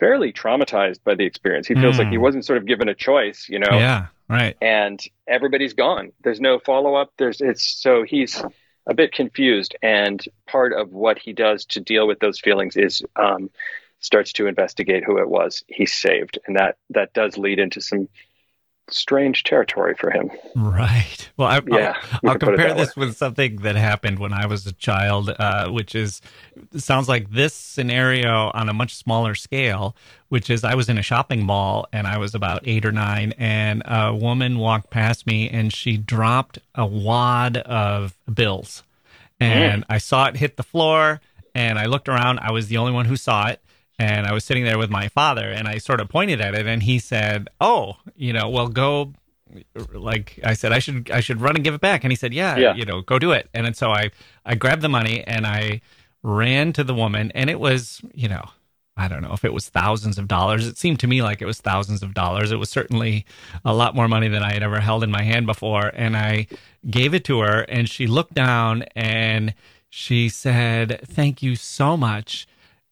[0.00, 1.68] fairly traumatized by the experience.
[1.68, 1.98] He feels Mm.
[2.00, 4.56] like he wasn't sort of given a choice, you know Yeah, right.
[4.60, 6.12] and everybody's gone.
[6.22, 7.12] There's no follow up.
[7.18, 8.42] There's it's so he's
[8.86, 13.02] a bit confused, and part of what he does to deal with those feelings is
[13.16, 13.50] um,
[14.00, 18.08] starts to investigate who it was he saved, and that that does lead into some
[18.90, 20.30] strange territory for him.
[20.54, 21.30] Right.
[21.36, 24.32] Well, I, Yeah, I'll, I'll can put it compare this with something that happened when
[24.32, 26.20] I was a child, uh, which is
[26.76, 29.96] sounds like this scenario on a much smaller scale.
[30.28, 33.34] Which is, I was in a shopping mall and I was about eight or nine,
[33.38, 38.82] and a woman walked past me and she dropped a wad of bills,
[39.38, 41.20] and I saw it hit the floor,
[41.54, 42.40] and I looked around.
[42.40, 43.60] I was the only one who saw it
[43.98, 46.66] and I was sitting there with my father, and I sort of pointed at it,
[46.66, 49.12] and he said, "Oh, you know, well, go."
[49.92, 52.34] Like I said, I should I should run and give it back, and he said,
[52.34, 52.74] "Yeah, Yeah.
[52.74, 54.10] you know, go do it." And then so I
[54.44, 55.80] I grabbed the money and I
[56.22, 58.42] ran to the woman, and it was you know
[58.96, 60.66] I don't know if it was thousands of dollars.
[60.66, 62.50] It seemed to me like it was thousands of dollars.
[62.50, 63.26] It was certainly
[63.64, 65.92] a lot more money than I had ever held in my hand before.
[65.94, 66.46] And I
[66.90, 69.54] gave it to her, and she looked down and
[69.90, 72.46] she said, Thank you so much.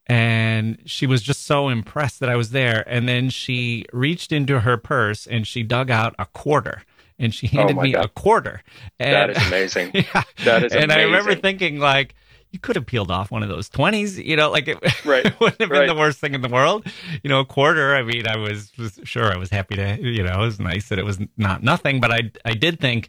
[0.06, 2.84] And she was just so impressed that I was there.
[2.88, 6.82] And then she reached into her purse and she dug out a quarter
[7.18, 8.04] and she oh handed Oh me God.
[8.04, 8.62] a quarter.
[8.98, 9.90] And, That is amazing.
[9.94, 10.22] yeah.
[10.44, 12.14] That is and I remember thinking, like,
[12.50, 15.40] you could have peeled off one of those 20s, you know, like it, Right, it
[15.40, 15.86] wouldn't have been right.
[15.88, 16.86] the worst thing in the world.
[17.22, 20.22] You know, a quarter, I mean, I was, was sure I was happy to, you
[20.22, 23.08] know, it was nice that it was not nothing, but I, I did think,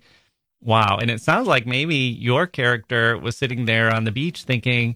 [0.62, 0.98] wow.
[1.02, 4.96] And it sounds like maybe your character was sitting there on the beach thinking,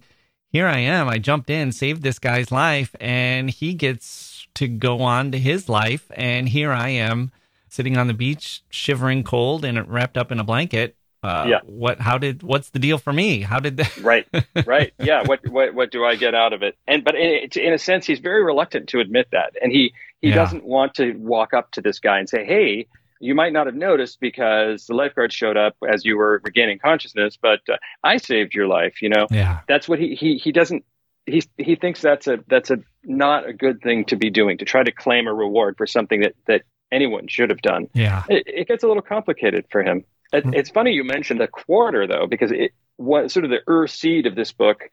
[0.50, 1.08] here I am.
[1.08, 5.68] I jumped in, saved this guy's life, and he gets to go on to his
[5.68, 6.10] life.
[6.14, 7.30] And here I am
[7.68, 10.96] sitting on the beach, shivering cold and wrapped up in a blanket.
[11.22, 11.60] Uh, Yeah.
[11.64, 12.00] What?
[12.00, 12.42] How did?
[12.42, 13.40] What's the deal for me?
[13.42, 13.96] How did that?
[13.98, 14.26] right
[14.66, 17.72] right yeah what what what do i get out of it and but in, in
[17.72, 20.36] a sense he's very reluctant to admit that and he he Yeah.
[20.36, 22.86] doesn't want to walk up to this guy and say hey
[23.20, 27.36] you might not have noticed because the lifeguard showed up as you were regaining consciousness
[27.40, 29.60] but uh, i saved your life you know Yeah.
[29.68, 30.84] that's what he he he doesn't
[31.26, 34.64] he he thinks that's a that's a not a good thing to be doing to
[34.64, 38.22] try to claim a reward for something that that anyone should have done Yeah.
[38.28, 40.04] it, it gets a little complicated for him.
[40.32, 40.54] It, Hmm.
[40.54, 44.26] it's funny you mentioned a quarter though, because it what sort of the ur seed
[44.26, 44.84] of this book.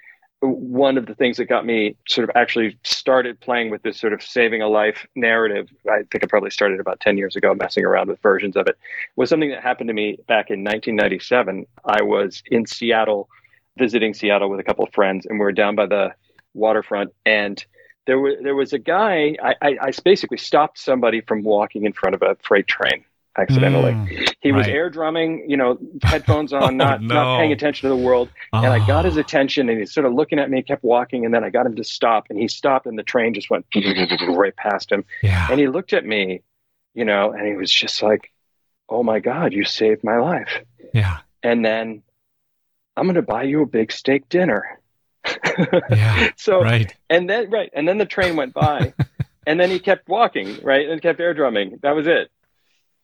[0.47, 4.13] One of the things that got me sort of actually started playing with this sort
[4.13, 5.69] of saving a life narrative.
[5.89, 8.77] I think I probably started about ten years ago, messing around with versions of it.
[9.15, 11.65] Was something that happened to me back in 1997.
[11.85, 13.29] I was in Seattle,
[13.77, 16.13] visiting Seattle with a couple of friends, and we were down by the
[16.53, 17.63] waterfront, and
[18.05, 19.35] there was there was a guy.
[19.41, 23.05] I, I, I basically stopped somebody from walking in front of a freight train
[23.37, 23.91] accidentally.
[23.93, 24.75] Mm, he was right.
[24.75, 27.13] air drumming, you know, headphones on, Oh, not no.
[27.15, 28.29] not paying attention to the world.
[28.53, 29.21] And I got his Oh.
[29.21, 31.75] attention, and he's sort of looking at me, kept walking, and then I got him
[31.75, 33.65] to stop, and he stopped, and the train just went
[34.29, 35.47] right past him, Yeah.
[35.51, 36.41] and he looked at me,
[36.93, 38.31] you know, and he was just like,
[38.89, 40.61] "Oh my God, you saved my life!"
[40.93, 41.17] Yeah.
[41.43, 42.01] And then
[42.97, 44.79] I'm going to buy you a big steak dinner.
[45.89, 46.29] Yeah.
[46.35, 46.93] so right.
[47.09, 48.93] and then right, and then the train went by,
[49.47, 51.79] and then he kept walking, right, and kept air drumming.
[51.81, 52.29] That was it.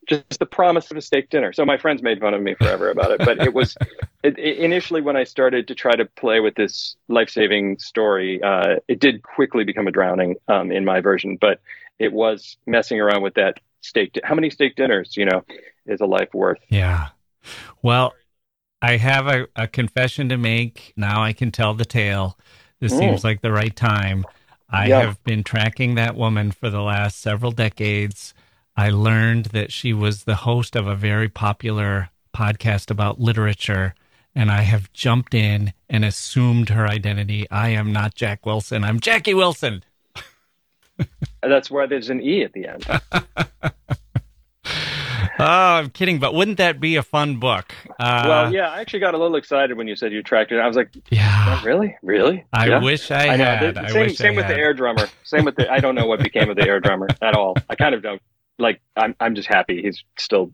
[0.07, 1.53] Just the promise of a steak dinner.
[1.53, 3.77] So my friends made fun of me forever about it, but it was
[4.23, 8.41] it, it, initially when I started to try to play with this life-saving story.
[8.41, 11.61] Uh, it did quickly become a drowning um, in my version, but
[11.99, 14.13] it was messing around with that steak.
[14.13, 15.43] Di- How many steak dinners, you know,
[15.85, 16.59] is a life worth?
[16.69, 17.09] Yeah.
[17.83, 18.13] Well,
[18.81, 20.93] I have a, a confession to make.
[20.97, 22.37] Now I can tell the tale.
[22.79, 22.97] This Mm.
[22.99, 24.25] seems like the right time.
[24.67, 25.01] I Yeah.
[25.01, 28.33] have been tracking that woman for the last several decades.
[28.81, 33.93] I learned that she was the host of a very popular podcast about literature,
[34.33, 37.45] and I have jumped in and assumed her identity.
[37.51, 38.83] I am not Jack Wilson.
[38.83, 39.83] I'm Jackie Wilson.
[41.43, 42.87] That's why there's an e at the end.
[45.39, 47.73] Oh, I'm kidding, but wouldn't that be a fun book?
[47.99, 50.59] Uh, well, yeah, I actually got a little excited when you said you tracked it.
[50.59, 51.57] I was like, yeah.
[51.59, 52.45] oh, really, really?
[52.53, 52.79] I Yeah.
[52.83, 53.45] wish I, I know.
[53.45, 53.73] had.
[53.75, 54.55] The- same same I with had.
[54.55, 55.07] the air drummer.
[55.23, 55.71] Same with the.
[55.71, 57.55] I don't know what became of the air drummer at all.
[57.69, 58.21] I kind of don't
[58.59, 58.81] like.
[58.95, 60.53] I'm I'm just happy he's still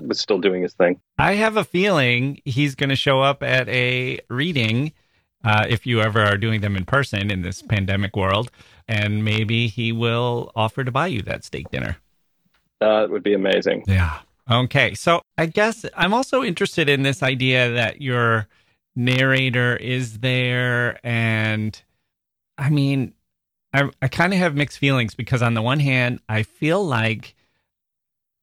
[0.00, 1.00] was still doing his thing.
[1.18, 4.92] I have a feeling he's going to show up at a reading
[5.44, 8.50] uh, if you ever are doing them in person in this pandemic world,
[8.86, 11.96] and maybe he will offer to buy you that steak dinner.
[12.80, 13.84] That would be amazing.
[13.86, 14.20] Yeah.
[14.50, 14.94] Okay.
[14.94, 18.48] So I guess I'm also interested in this idea that your
[18.96, 20.98] narrator is there.
[21.04, 21.80] And
[22.56, 23.14] I mean,
[23.72, 27.34] I, I kind of have mixed feelings because, on the one hand, I feel like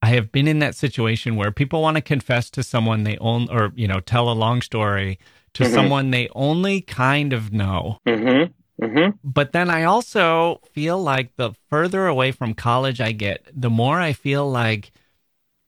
[0.01, 3.49] I have been in that situation where people want to confess to someone they own
[3.49, 5.17] or, you know, tell a long story
[5.53, 5.73] to Mhm.
[5.73, 7.99] someone they only kind of know.
[8.05, 8.83] Mm-hmm.
[8.83, 9.17] Mm-hmm.
[9.23, 13.99] But then I also feel like the further away from college I get, the more
[13.99, 14.91] I feel like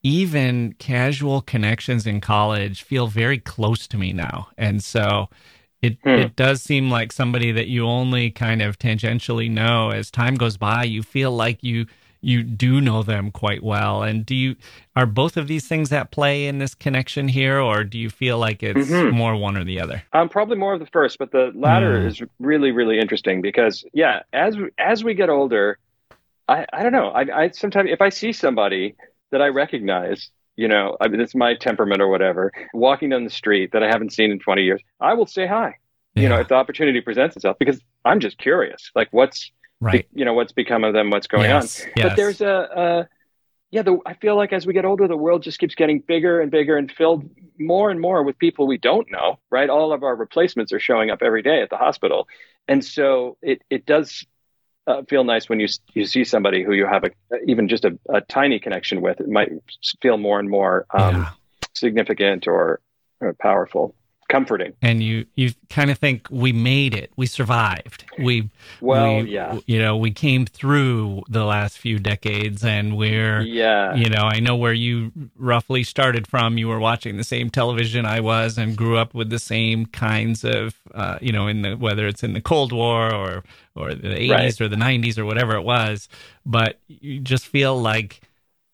[0.04, 4.50] even casual connections in college feel very close to me now.
[4.58, 5.30] And so
[5.82, 6.10] it Hmm.
[6.10, 10.58] it does seem like somebody that you only kind of tangentially know as time goes
[10.58, 11.86] by, you feel like you
[12.20, 14.02] you do know them quite well.
[14.02, 14.56] And do you
[14.96, 18.40] are both of these things at play in this connection here or do you feel
[18.40, 19.12] like it's Mhm.
[19.12, 20.04] more one or the other?
[20.14, 22.08] Um, probably more of the first, but the latter Hmm.
[22.08, 25.78] is really, really interesting because, yeah, as as we get older,
[26.48, 27.10] I, I don't know.
[27.10, 28.96] I, I sometimes if I see somebody
[29.32, 33.30] that I recognize, you know, I mean, it's my temperament or whatever, walking down the
[33.30, 35.76] street that I haven't seen in 20 years, I will say hi.
[36.16, 40.08] You know, if the opportunity presents itself, because I'm just curious, like what's, right.
[40.14, 41.92] you know, what's become of them, what's going Yes, on.
[41.96, 42.08] yes.
[42.08, 43.08] But there's a, a
[43.70, 46.42] yeah, the, I feel like as we get older, the world just keeps getting bigger
[46.42, 49.70] and bigger and filled more and more with people we don't know, right?
[49.70, 52.28] All of our replacements are showing up every day at the hospital.
[52.68, 54.26] And so it, it does
[54.88, 57.10] uh, feel nice when you, you see somebody who you have a,
[57.46, 59.20] even just a, a tiny connection with.
[59.20, 59.52] It might
[60.02, 61.32] feel more and more um, Yeah.
[61.76, 62.80] significant or,
[63.20, 63.96] or powerful,
[64.30, 64.74] comforting.
[64.82, 68.50] and you you kind of think we made it we survived we
[68.82, 69.58] Well, we, yeah.
[69.68, 73.96] you know we came through the last few decades and we're Yeah.
[73.96, 78.06] you know i know where you roughly started from you were watching the same television
[78.06, 81.76] i was and grew up with the same kinds of uh, you know in the
[81.76, 83.44] whether it's in the cold war or
[83.76, 84.62] or the 80s Right.
[84.62, 86.10] or the 90s or whatever it was
[86.46, 88.20] but you just feel like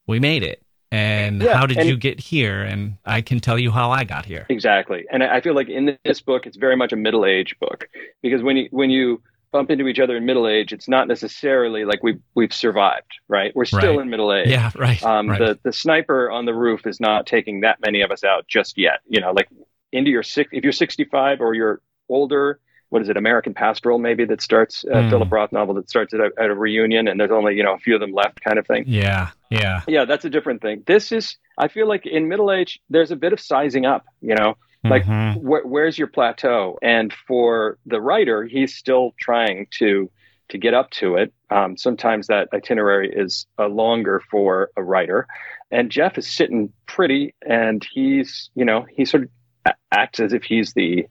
[0.08, 0.63] we made it
[0.94, 4.04] and Yeah, how did and- you get here and i can tell you how i
[4.04, 7.26] got here Exactly, and I feel like in this book, it's very much a middle
[7.26, 7.90] age book
[8.22, 11.86] because when you when you bump into each other in middle age, it's not necessarily
[11.86, 13.52] like we we've survived, right?
[13.56, 14.00] We're still Right.
[14.04, 14.48] in middle age.
[14.48, 15.40] yeah right, Um, right.
[15.40, 18.78] The the sniper on the roof is not taking that many of us out just
[18.78, 19.00] yet.
[19.08, 19.48] You know, like
[19.92, 22.60] into your six, if you're 65 or you're older.
[22.94, 23.18] What is it?
[23.18, 25.10] American Pastoral, maybe that starts uh, Hmm.
[25.10, 27.74] Philip Roth novel that starts at a, at a reunion, and there's only you know
[27.74, 28.84] a few of them left, kind of thing.
[28.86, 30.84] Yeah, yeah, Yeah, that's a different thing.
[30.86, 34.06] This is, I feel like in middle age, there's a bit of sizing up.
[34.22, 35.38] You know, like Mhm.
[35.42, 40.12] wh- where's your plateau and for the writer he's still trying to
[40.50, 45.26] to get up to it um, sometimes that itinerary is uh, longer for a writer
[45.72, 50.44] and jeff is sitting pretty and he's you know he sort of acts as if
[50.44, 51.08] he's the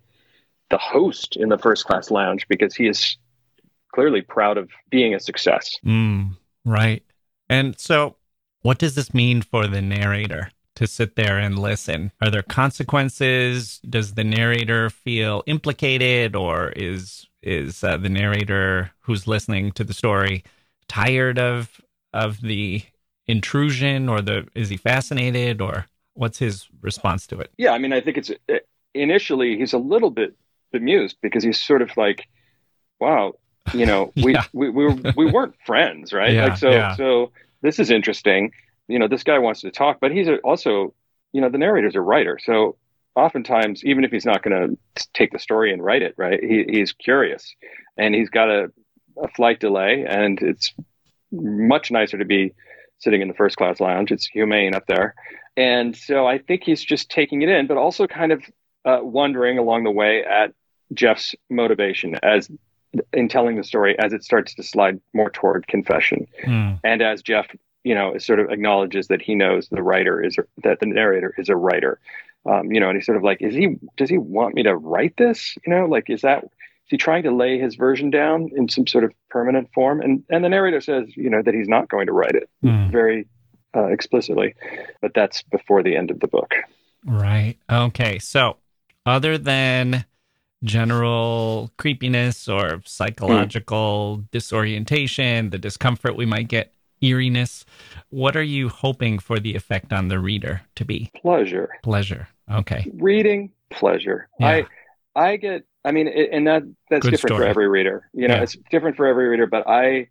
[0.73, 3.17] the host in the first class lounge because he is
[3.95, 7.05] clearly proud of being a success Mm, right.
[7.49, 8.17] And so,
[8.63, 12.13] what does this mean for the narrator to sit there and listen?
[12.23, 13.81] Are there consequences?
[13.89, 19.93] Does the narrator feel implicated, or is is uh, the narrator who's listening to the
[19.93, 20.45] story
[20.89, 21.81] tired of
[22.15, 22.83] of the
[23.27, 27.51] intrusion, or the is he fascinated, or what's his response to it?
[27.59, 28.55] Yeah, I mean, I think it's uh,
[28.95, 30.35] initially he's a little bit
[30.73, 32.27] bemused because he's sort of like,
[33.01, 33.35] "Wow,
[33.75, 34.45] you know, we Yeah.
[34.53, 36.33] we we, were, we weren't friends, right?
[36.33, 36.97] Yeah, like, so yeah.
[36.97, 38.53] so this is interesting.
[38.89, 40.93] You know, this guy wants to talk, but he's also,
[41.33, 42.77] you know, the narrator's a writer, so
[43.15, 46.43] oftentimes, even if he's not going to take the story and write it, right?
[46.43, 47.55] He, he's curious,
[47.97, 48.73] and he's got a,
[49.23, 50.73] a flight delay, and it's
[51.31, 52.53] much nicer to be
[52.99, 54.11] sitting in the first class lounge.
[54.13, 55.15] It's humane up there,
[55.57, 58.43] and so I think he's just taking it in, but also kind of
[58.85, 60.53] uh, wondering along the way at
[60.95, 62.51] Jeff's motivation as
[63.13, 66.79] in telling the story as it starts to slide more toward confession, mm.
[66.85, 67.47] and as Jeff
[67.85, 71.49] you know, sort of acknowledges that he knows the writer is that the narrator is
[71.49, 71.99] a writer.
[72.45, 73.77] Um, you know, and he's sort of like, is he?
[73.97, 75.57] Does he want me to write this?
[75.67, 76.45] You know, like, is that?
[76.45, 80.01] Is he trying to lay his version down in some sort of permanent form?
[80.01, 82.91] And and the narrator says, you know, that he's not going to write it mm.
[82.91, 83.29] very
[83.77, 84.55] uh, explicitly,
[85.01, 86.53] but that's before the end of the book.
[87.05, 87.57] Right.
[87.71, 88.19] Okay.
[88.19, 88.57] So,
[89.07, 90.05] other than
[90.63, 94.31] general creepiness or psychological mm.
[94.31, 97.65] disorientation, the discomfort we might get eeriness.
[98.11, 101.11] What are you hoping for the effect on the reader to be?
[101.17, 101.69] Pleasure.
[101.83, 102.29] Pleasure.
[102.51, 102.91] Okay.
[102.95, 104.29] Reading pleasure.
[104.39, 104.47] Yeah.
[104.47, 104.67] I
[105.15, 105.65] I get.
[105.85, 107.45] I mean, it, and that that's Good different story.
[107.45, 108.09] for every reader.
[108.15, 108.43] You know, yeah.
[108.43, 109.47] it's different for every reader.
[109.47, 110.09] But I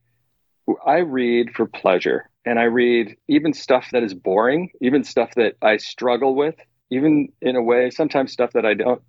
[0.86, 5.56] I read for pleasure, and I read even stuff that is boring, even stuff that
[5.62, 6.56] I struggle with,
[6.90, 9.02] even in a way, sometimes stuff that I don't.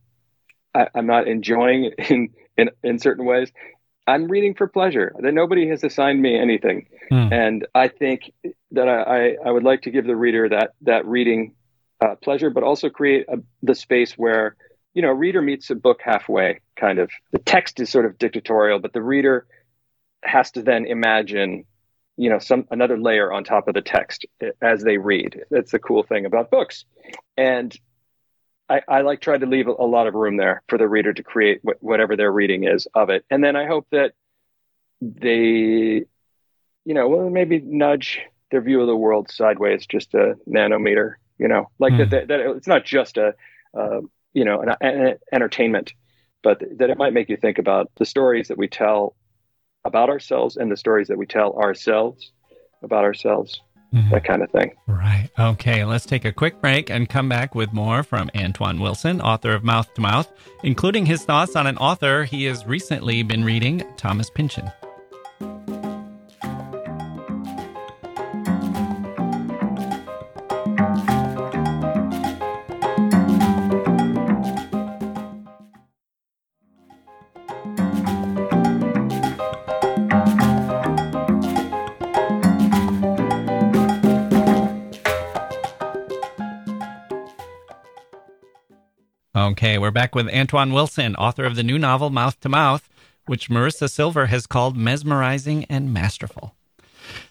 [0.74, 3.52] I, I'm not enjoying in in in certain ways.
[4.06, 5.14] I'm reading for pleasure.
[5.20, 7.32] That nobody has assigned me anything, mm.
[7.32, 8.32] and I think
[8.72, 11.54] that I, I, would like to give the reader that that reading
[12.00, 14.56] uh, pleasure, but also create a, the space where
[14.94, 16.60] you know a reader meets a book halfway.
[16.76, 19.46] Kind of the text is sort of dictatorial, but the reader
[20.24, 21.64] has to then imagine
[22.16, 24.26] you know some another layer on top of the text
[24.60, 25.42] as they read.
[25.50, 26.84] That's the cool thing about books,
[27.36, 27.76] and
[28.68, 31.12] I, I, like try to leave a, a, lot of room there for the reader
[31.12, 34.12] to create wh- whatever their reading is of it, and then I hope that
[35.00, 36.04] they,
[36.84, 41.14] you know, well, maybe nudge their view of the world sideways just a nanometer.
[41.38, 41.98] You know, like mm.
[41.98, 43.34] that, that, that, It's not just a,
[43.76, 44.00] uh,
[44.32, 45.92] you know, an, an entertainment,
[46.42, 49.16] but that it might make you think about the stories that we tell
[49.84, 52.30] about ourselves and the stories that we tell ourselves
[52.82, 53.60] about ourselves
[53.92, 54.10] mm-hmm.
[54.10, 54.72] that kind of thing.
[54.86, 55.28] Right.
[55.38, 55.84] Okay.
[55.84, 59.64] Let's take a quick break and come back with more from Antoine Wilson, author of
[59.64, 60.30] Mouth to Mouth,
[60.62, 64.70] including his thoughts on an author he has recently been reading, Thomas Pynchon.
[89.62, 92.90] Okay, we're back with Antoine Wilson, author of the new novel Mouth to Mouth,
[93.26, 96.56] which Marisa Silver has called mesmerizing and masterful.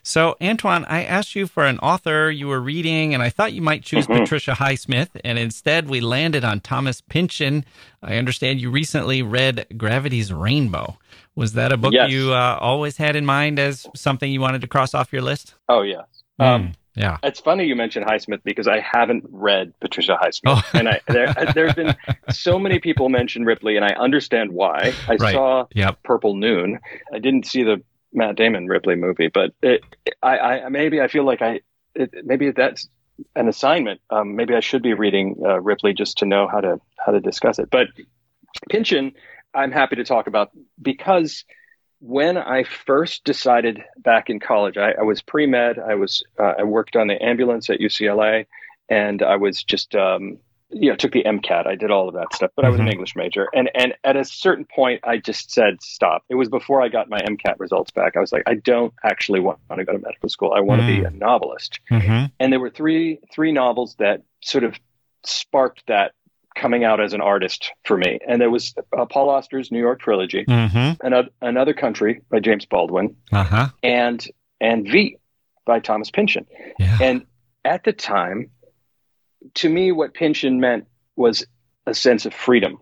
[0.02, 3.62] So, Antoine, I asked you for an author you were reading, and I thought you
[3.62, 4.22] might choose mm-hmm.
[4.22, 7.66] Patricia Highsmith, and instead we landed on Thomas Pynchon.
[8.02, 10.98] I understand you recently read Gravity's Rainbow.
[11.36, 12.12] Was that a book yes.
[12.12, 15.56] you uh, always had in mind as something you wanted to cross off your list?
[15.68, 16.06] Oh, yes.
[16.40, 16.46] Mm.
[16.46, 20.70] Um, yeah, it's funny you mentioned Highsmith because I haven't read Patricia Highsmith, oh.
[20.74, 21.96] and I, there there's been
[22.32, 24.94] so many people mention Ripley, and I understand why.
[25.08, 25.34] I right.
[25.34, 26.04] saw yep.
[26.04, 26.80] Purple Noon.
[27.14, 27.82] I didn't see the
[28.14, 29.82] Matt Damon Ripley movie, but it,
[30.22, 31.62] I, I maybe I feel like I
[31.96, 32.89] it, maybe that's
[33.36, 34.02] an assignment.
[34.10, 37.20] Um, maybe I should be reading uh, Ripley just to know how to how to
[37.20, 37.70] discuss it.
[37.72, 37.88] But
[38.70, 39.14] Pynchon,
[39.54, 41.46] I'm happy to talk about because
[42.02, 45.78] when I first decided back in college, I, I was pre med.
[45.80, 48.47] I was uh, I worked on the ambulance at UCLA,
[48.89, 50.39] and I was just um,
[50.72, 51.68] you know took the MCAT.
[51.68, 52.66] I did all of that stuff, but.
[52.66, 52.93] I was an mm-hmm.
[52.93, 53.47] English major.
[53.54, 56.24] And and at a certain point, I just said stop.
[56.28, 58.18] It was before I got my MCAT results back.
[58.18, 60.54] I was like, I don't actually want to go to medical school.
[60.56, 60.95] I want mm-hmm.
[60.95, 61.80] to be a novelist.
[61.91, 62.26] Mm-hmm.
[62.39, 64.76] And there were three three novels that sort of
[65.24, 66.14] sparked that
[66.56, 68.20] coming out as an artist for me.
[68.28, 71.06] And there was uh, Paul Auster's New York trilogy, mm-hmm.
[71.06, 73.70] another, another Country by James Baldwin, uh-huh.
[73.84, 74.26] and
[74.60, 75.18] and V
[75.66, 76.45] by Thomas Pynchon.
[76.80, 76.97] Yeah.
[77.02, 77.26] And
[77.64, 78.52] at the time,
[79.56, 81.45] to me, what Pynchon meant was
[81.86, 82.78] a sense of freedom.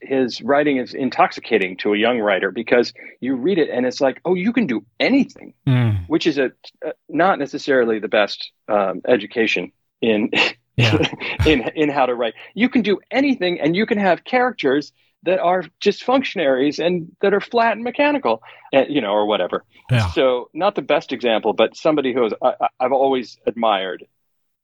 [0.00, 4.20] His writing is intoxicating to a young writer because you read it and it's like,
[4.24, 6.04] oh, you can do anything, mm.
[6.06, 6.52] which is a,
[7.08, 10.30] not necessarily the best um, education in
[10.78, 10.96] yeah.
[11.46, 12.34] in in how to write.
[12.54, 14.92] You can do anything, and you can have characters
[15.24, 19.64] that are just functionaries and that are flat and mechanical, and, you know, or whatever.
[19.90, 20.08] Yeah.
[20.10, 24.06] So, not the best example, but somebody who I, have always admired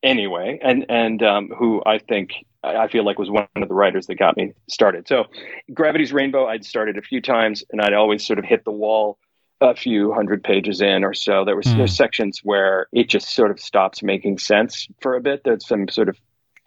[0.03, 4.07] anyway, and and um, who I think I feel like was one of the writers
[4.07, 5.09] that got me started.
[5.09, 5.25] So,
[5.73, 9.19] Gravity's Rainbow, I'd started a few times, and I'd always sort of hit the wall
[9.61, 11.77] a few hundred pages in or so, there was mm.
[11.77, 15.43] there's sections where it just sort of stops making sense for a bit.
[15.45, 16.19] There's some sort of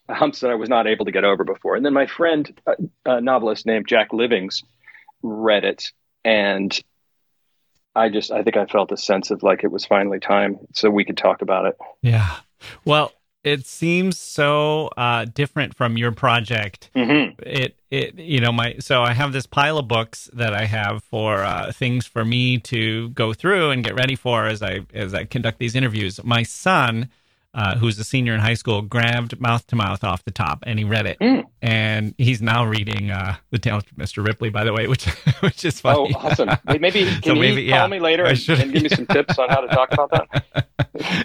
[0.10, 1.76] humps that I was not able to get over before.
[1.76, 2.76] And then my friend, a,
[3.06, 4.64] a novelist named Jack Livings,
[5.22, 5.92] read it,
[6.24, 6.78] and
[7.96, 10.90] I just I think I felt a sense of like it was finally time, so
[10.90, 11.78] we could talk about it.
[12.02, 12.38] Yeah.
[12.86, 13.12] Well,
[13.48, 16.90] it seems so uh, different from your project.
[16.96, 17.42] Mm-hmm.
[17.44, 21.04] It it you know my so I have this pile of books that I have
[21.04, 25.14] for uh, things for me to go through and get ready for as I as
[25.14, 26.20] I conduct these interviews.
[26.24, 27.10] My son
[27.58, 30.78] uh, who's a senior in high school, grabbed Mouth to Mouth off the top and
[30.78, 31.18] he read it.
[31.20, 31.44] Mm.
[31.62, 34.24] And he's now reading uh, The Talented Mr.
[34.26, 35.06] Ripley, by the way, which
[35.40, 36.14] which is funny.
[36.16, 36.50] Oh, awesome.
[36.80, 39.08] Maybe can So he maybe- call me later I and, should- and give me some
[39.08, 40.68] tips on how to talk about that?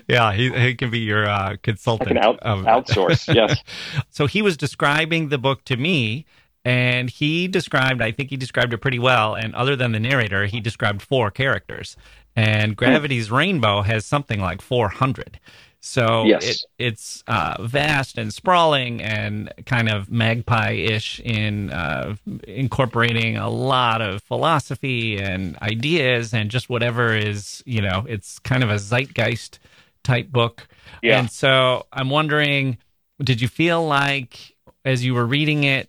[0.09, 2.09] yeah, he, he can be your uh, I consultant.
[2.09, 3.33] can out, outsource.
[3.33, 3.63] Yes.
[4.09, 6.25] so he was describing the book to me
[6.65, 10.47] and he described i think he described it pretty well and other than the narrator
[10.47, 11.97] he described four characters
[12.37, 15.41] and gravity's rainbow has something like 400
[15.85, 16.45] so Yes.
[16.49, 22.15] it, it's uh, vast and sprawling and kind of magpie-ish in uh,
[22.47, 28.63] incorporating a lot of philosophy and ideas and just whatever is you know it's kind
[28.63, 29.59] of a zeitgeist
[30.05, 30.69] type book
[31.03, 31.19] Yeah.
[31.19, 32.79] and so i'm wondering
[33.21, 35.89] did you feel like as you were reading it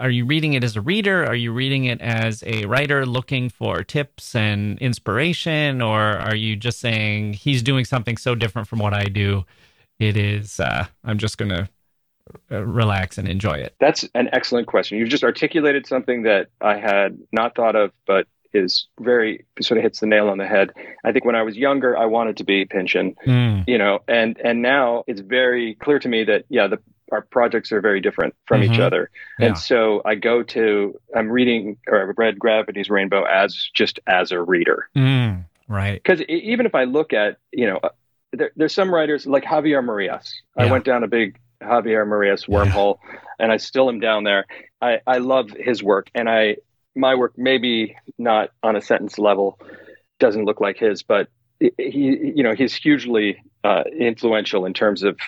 [0.00, 1.24] are you reading it as a reader?
[1.24, 5.82] Are you reading it as a writer looking for tips and inspiration?
[5.82, 9.44] Or are you just saying he's doing something so different from what i do.
[9.98, 11.68] It is uh, i'm just going to
[12.50, 14.98] uh, relax and enjoy it That's an excellent question.
[14.98, 19.84] You've just articulated something that I had not thought of, but is very sort of
[19.84, 20.70] hits the nail on the head.
[21.04, 24.38] I think when I was younger, I wanted to be Pynchon, Mm, you know, and
[24.42, 26.78] and now it's very clear to me that yeah, the
[27.12, 28.80] our projects are very different from each Mhm.
[28.80, 29.46] other, Yeah.
[29.48, 34.32] and so I go to I'm reading or I've read Gravity's Rainbow as just as
[34.32, 37.88] a reader mm, right because even if I look at you know uh,
[38.32, 40.40] there, there's some writers like Javier Marias.
[40.56, 42.98] I went down a big Javier Marias wormhole,
[43.38, 44.46] and I still am down there.
[44.80, 46.56] I I love his work, and I
[46.94, 49.58] my work maybe not on a sentence level
[50.18, 51.28] doesn't look like his, but
[51.60, 55.18] he you know he's hugely uh, influential in terms of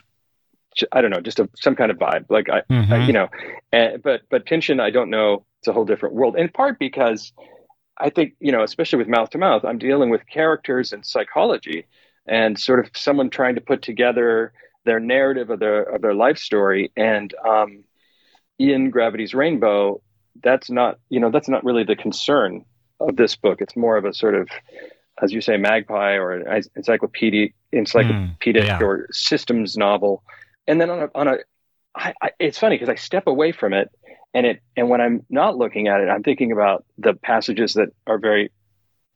[0.92, 3.06] I don't know just a, some kind of vibe like I, I Mhm.
[3.06, 3.28] you know
[3.72, 7.32] uh, but but Pynchon I don't know it's a whole different world in part because
[7.98, 11.86] I think you know especially with mouth to mouth I'm dealing with characters and psychology
[12.26, 14.52] and sort of someone trying to put together
[14.84, 17.84] their narrative of their of their life story and um,
[18.58, 20.00] in Gravity's Rainbow
[20.42, 22.64] that's not you know that's not really the concern
[23.00, 24.48] of this book it's more of a sort of
[25.22, 28.78] as you say magpie or an encyclopedic encyclopedic yeah.
[28.80, 30.22] or systems novel
[30.66, 31.36] and then on a on a
[31.94, 33.90] I, I, it's funny because I step away from it
[34.32, 37.88] and it and when I'm not looking at it I'm thinking about the passages that
[38.06, 38.50] are very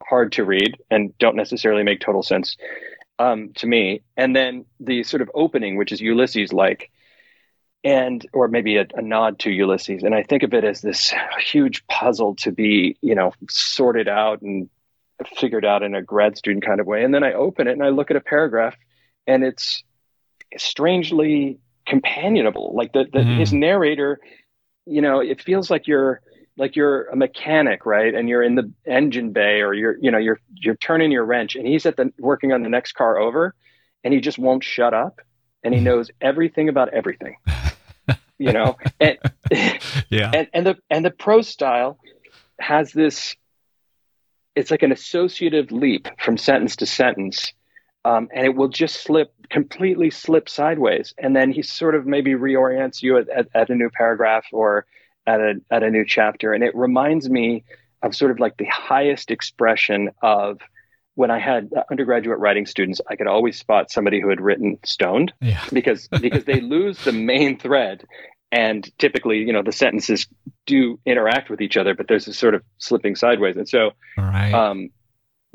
[0.03, 2.57] hard to read and don't necessarily make total sense
[3.19, 4.03] um, to me.
[4.17, 6.91] And then the sort of opening which is Ulysses like
[7.85, 10.03] and or maybe a, a nod to Ulysses.
[10.03, 14.43] And I think of it as this huge puzzle to be you know sorted out
[14.43, 14.69] and
[15.39, 17.03] figured out in a grad student kind of way.
[17.03, 18.77] And then I open it and I look at a paragraph
[19.27, 19.83] and it's
[20.59, 22.73] strangely companionable.
[22.75, 23.39] Like the, the Mhm.
[23.39, 24.19] his narrator
[24.89, 26.21] you know it feels like you're
[26.57, 28.15] like you're a mechanic right?
[28.15, 31.57] And you're in the engine bay or you're you know you're you're turning your wrench
[31.57, 33.55] and he's at the working on the next car over
[34.05, 35.21] and he just won't shut up
[35.65, 37.37] and he knows everything about everything
[38.39, 38.77] you know?
[39.01, 39.19] And
[40.11, 40.31] yeah.
[40.35, 41.99] and and the and the pro style
[42.61, 43.35] has this
[44.55, 47.53] it's like an associative leap from sentence to sentence
[48.07, 51.13] um, and it will just slip completely slip sideways.
[51.19, 54.87] And then he sort of maybe reorients you at, at, at a new paragraph or
[55.27, 56.53] at a at a new chapter.
[56.53, 57.65] And it reminds me
[58.03, 60.61] of sort of like the highest expression of
[61.17, 65.33] when I had undergraduate writing students, I could always spot somebody who had written stoned
[65.41, 65.65] yeah.
[65.73, 68.05] because because they lose the main thread.
[68.53, 70.29] And typically you know the sentences
[70.67, 73.57] do interact with each other but there's this sort of slipping sideways.
[73.57, 74.53] And so right.
[74.53, 74.91] um,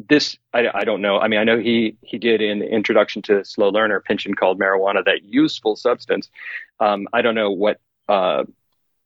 [0.08, 1.20] this I, I don't know.
[1.20, 5.04] I mean i know he he did in introduction to slow learner Pynchon called marijuana
[5.06, 6.30] that useful substance.
[6.80, 7.80] Um, i don't know what
[8.10, 8.44] uh,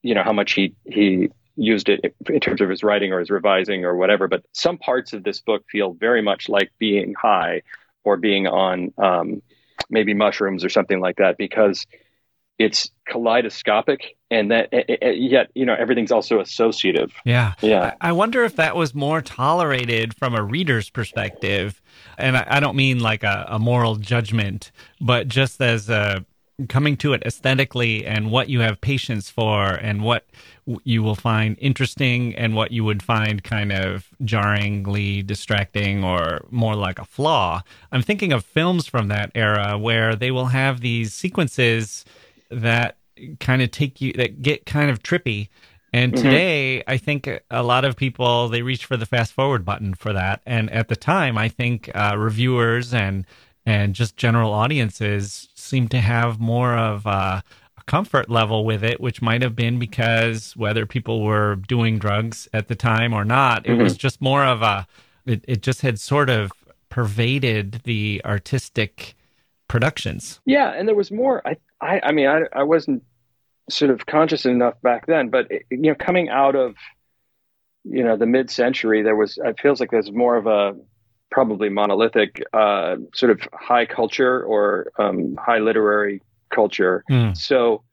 [0.02, 3.30] you know how much he he used it in terms of his writing or his
[3.30, 7.62] revising or whatever but some parts of this book feel very much like being high
[8.04, 9.42] or being on um,
[9.90, 11.86] maybe mushrooms or something like that because
[12.58, 14.70] it's kaleidoscopic and that
[15.18, 20.14] yet you know everything's also associative yeah yeah I wonder if that was more tolerated
[20.16, 21.82] from a reader's perspective.
[22.18, 26.26] And I, I don't mean like a, a moral judgment, but just as a
[26.70, 30.26] coming to it aesthetically and what you have patience for and what
[30.86, 36.76] you will find interesting and what you would find kind of jarringly distracting or more
[36.76, 37.62] like a flaw.
[37.92, 42.06] I'm thinking of films from that era where they will have these sequences
[42.50, 42.98] that
[43.40, 45.50] kind of take you that get kind of trippy.
[45.94, 46.18] And Mm-hmm.
[46.18, 50.12] today, I think a lot of people they reach for the fast forward button for
[50.14, 50.42] that.
[50.46, 53.26] And at the time, I think uh, reviewers and
[53.66, 57.44] and just general audiences seem to have more of a,
[57.78, 62.48] a comfort level with it, which might have been because whether people were doing drugs
[62.54, 63.80] at the time or not, it Mm-hmm.
[63.80, 64.86] was just more of a.
[65.26, 66.52] It, it just had sort of
[66.90, 69.16] pervaded the artistic
[69.68, 70.40] productions.
[70.46, 71.42] Yeah, and there was more.
[71.48, 73.04] I, I, I mean, I, I wasn't
[73.70, 76.76] sort of conscious enough back then, but it, you know, coming out of
[77.84, 79.38] you know the mid-century, there was.
[79.44, 80.76] It feels like there's more of a
[81.32, 86.22] probably monolithic uh, sort of high culture or um, high literary
[86.54, 87.04] culture.
[87.08, 87.34] Hmm.
[87.34, 87.84] So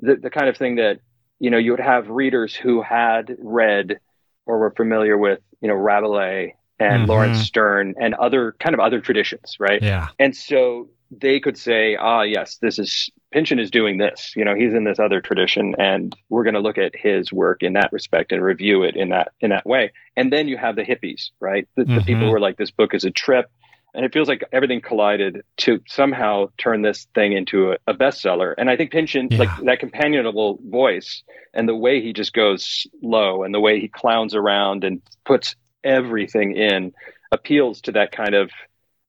[0.00, 1.00] the the kind of thing that
[1.38, 3.98] you know you would have readers who had read
[4.46, 7.08] or were familiar with you know Rabelais and Mhm.
[7.08, 9.80] Laurence Sterne and other kind of other traditions, right?
[9.82, 10.08] Yeah.
[10.18, 14.32] And so they could say, ah, yes, this is Pynchon is doing this.
[14.36, 17.62] You know, he's in this other tradition, and we're going to look at his work
[17.62, 19.92] in that respect and review it in that in that way.
[20.16, 21.68] And then you have the hippies, right?
[21.76, 22.06] The, the Mhm.
[22.06, 23.46] people who are like, this book is a trip.
[23.94, 28.54] And it feels like everything collided to somehow turn this thing into a, a bestseller.
[28.58, 29.38] And I think Pynchon, Yeah.
[29.38, 31.22] like that companionable voice
[31.54, 35.56] and the way he just goes low and the way he clowns around and puts
[35.82, 36.92] everything in
[37.32, 38.50] appeals to that kind of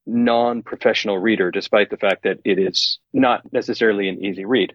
[0.07, 4.73] non-professional reader, despite the fact that it is not necessarily an easy read.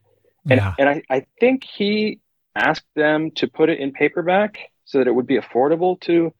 [0.49, 0.75] And, Yeah.
[0.79, 2.21] and I, I think he
[2.55, 6.33] asked them to put it in paperback so that it would be affordable to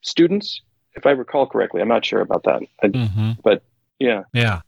[0.00, 0.62] students,
[0.94, 1.82] if I recall correctly.
[1.82, 3.62] I'm not sure about that, I- hmm but
[3.98, 4.22] yeah.
[4.32, 4.60] Yeah.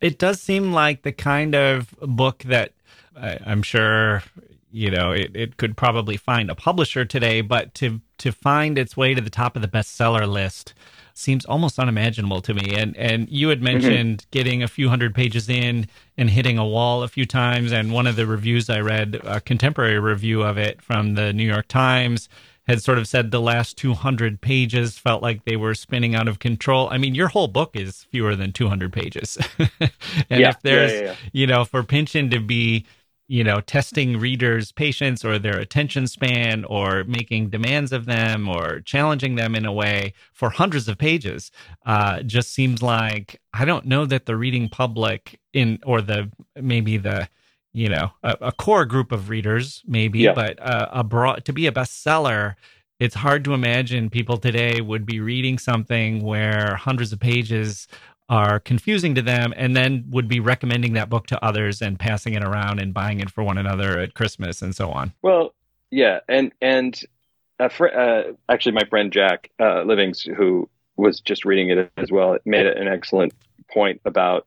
[0.00, 2.72] It does seem like the kind of book that
[3.20, 4.22] I, I'm sure,
[4.70, 8.96] you know, it, it could probably find a publisher today, but to, to find its
[8.96, 10.72] way to the top of the bestseller list
[11.16, 12.74] seems almost unimaginable to me.
[12.74, 13.64] And, and you had mm-hmm.
[13.64, 17.72] mentioned getting a few hundred pages in and hitting a wall a few times.
[17.72, 21.46] And one of the reviews I read, a contemporary review of it from the New
[21.46, 22.28] York Times,
[22.66, 26.38] had sort of said the last 200 pages felt like they were spinning out of
[26.38, 26.88] control.
[26.90, 29.38] I mean, your whole book is fewer than 200 pages.
[29.58, 29.70] and
[30.28, 31.14] Yeah, if there's, yeah, yeah.
[31.32, 32.84] you know, for Pynchon to be,
[33.28, 38.80] you know, testing readers' patience or their attention span or making demands of them or
[38.80, 41.50] challenging them in a way for hundreds of pages,
[41.86, 46.96] uh, just seems like I don't know that the reading public in or the maybe
[46.98, 47.28] the
[47.72, 50.32] you know a, a core group of readers maybe Yeah.
[50.32, 52.54] but uh, a broad to be a bestseller
[52.98, 57.86] it's hard to imagine people today would be reading something where hundreds of pages
[58.28, 62.34] are confusing to them and then would be recommending that book to others and passing
[62.34, 65.54] it around and buying it for one another at christmas and so on Well,
[65.90, 67.00] yeah, and and
[67.70, 72.36] fr- uh, actually, my friend Jack uh, Livings, who was just reading it as well,
[72.44, 73.32] made an excellent
[73.70, 74.46] point about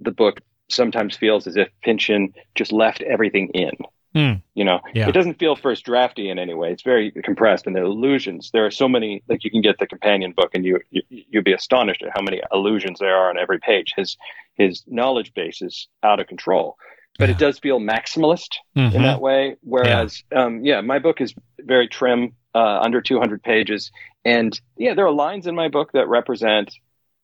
[0.00, 0.40] the book.
[0.68, 3.72] Sometimes feels as if Pynchon just left everything in.
[4.14, 4.32] Hmm.
[4.54, 5.08] You know, Yeah.
[5.08, 6.72] it doesn't feel first drafty in any way.
[6.72, 8.50] It's very compressed, and the allusions.
[8.52, 9.22] There are so many.
[9.28, 12.20] Like you can get the companion book, and you, you you'd be astonished at how
[12.22, 13.92] many allusions there are on every page.
[13.96, 14.16] His
[14.56, 16.76] his knowledge base is out of control,
[17.18, 17.34] but Yeah.
[17.36, 19.02] it does feel maximalist in Mhm.
[19.02, 19.56] that way.
[19.62, 23.90] Whereas, um, yeah, my book is very trim, uh, under 200 pages,
[24.24, 26.74] and yeah, there are lines in my book that represent,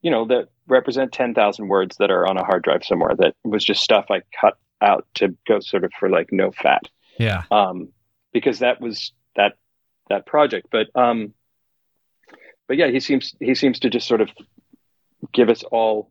[0.03, 3.15] you know, that represent 10,000 words that are on a hard drive somewhere.
[3.17, 6.83] That was just stuff I cut out to go sort of for like no fat,
[7.19, 7.89] yeah um,
[8.33, 9.55] because that was that
[10.09, 10.69] that project.
[10.71, 11.35] But um,
[12.67, 14.31] but yeah, he seems he seems to just sort of
[15.33, 16.11] give us all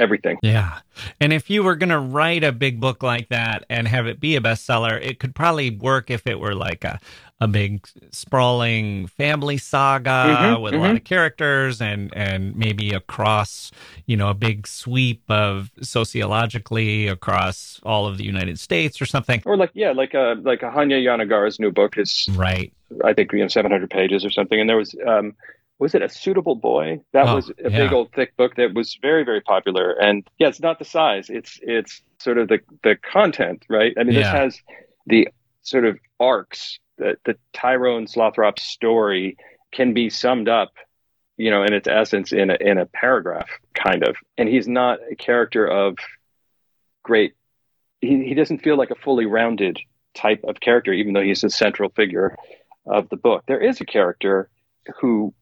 [0.00, 0.38] everything.
[0.42, 0.80] Yeah.
[1.20, 4.20] And if you were going to write a big book like that and have it
[4.20, 6.98] be a bestseller, it could probably work if it were like a,
[7.40, 10.96] a big sprawling family saga Mhm, with a lot mhm.
[10.96, 13.70] of characters and, and maybe across,
[14.06, 19.42] you know, a big sweep of sociologically across all of the United States or something.
[19.44, 22.72] Or like yeah, like a like a Hanya Yanagihara's new book is Right.
[23.04, 24.60] I think you know 700 pages or something.
[24.60, 25.34] And there was um,
[25.78, 27.00] was it a suitable boy?
[27.12, 27.78] That Oh, was a yeah.
[27.84, 29.90] big old thick book that was very very popular.
[29.92, 33.92] And yeah, it's not the size; it's it's sort of the the content, right?
[33.98, 34.20] I mean, Yeah.
[34.22, 34.62] this has
[35.06, 35.28] the
[35.62, 36.78] sort of arcs.
[36.96, 39.36] that the Tyrone Slothrop story
[39.72, 40.70] can be summed up,
[41.36, 44.14] you know, in its essence in a in a paragraph, kind of.
[44.38, 45.96] And he's not a character of
[47.02, 47.34] great.
[48.00, 49.78] He he doesn't feel like a fully rounded
[50.14, 52.36] type of character, even though he's the central figure
[52.86, 53.42] of the book.
[53.48, 54.48] There is a character
[55.00, 55.34] who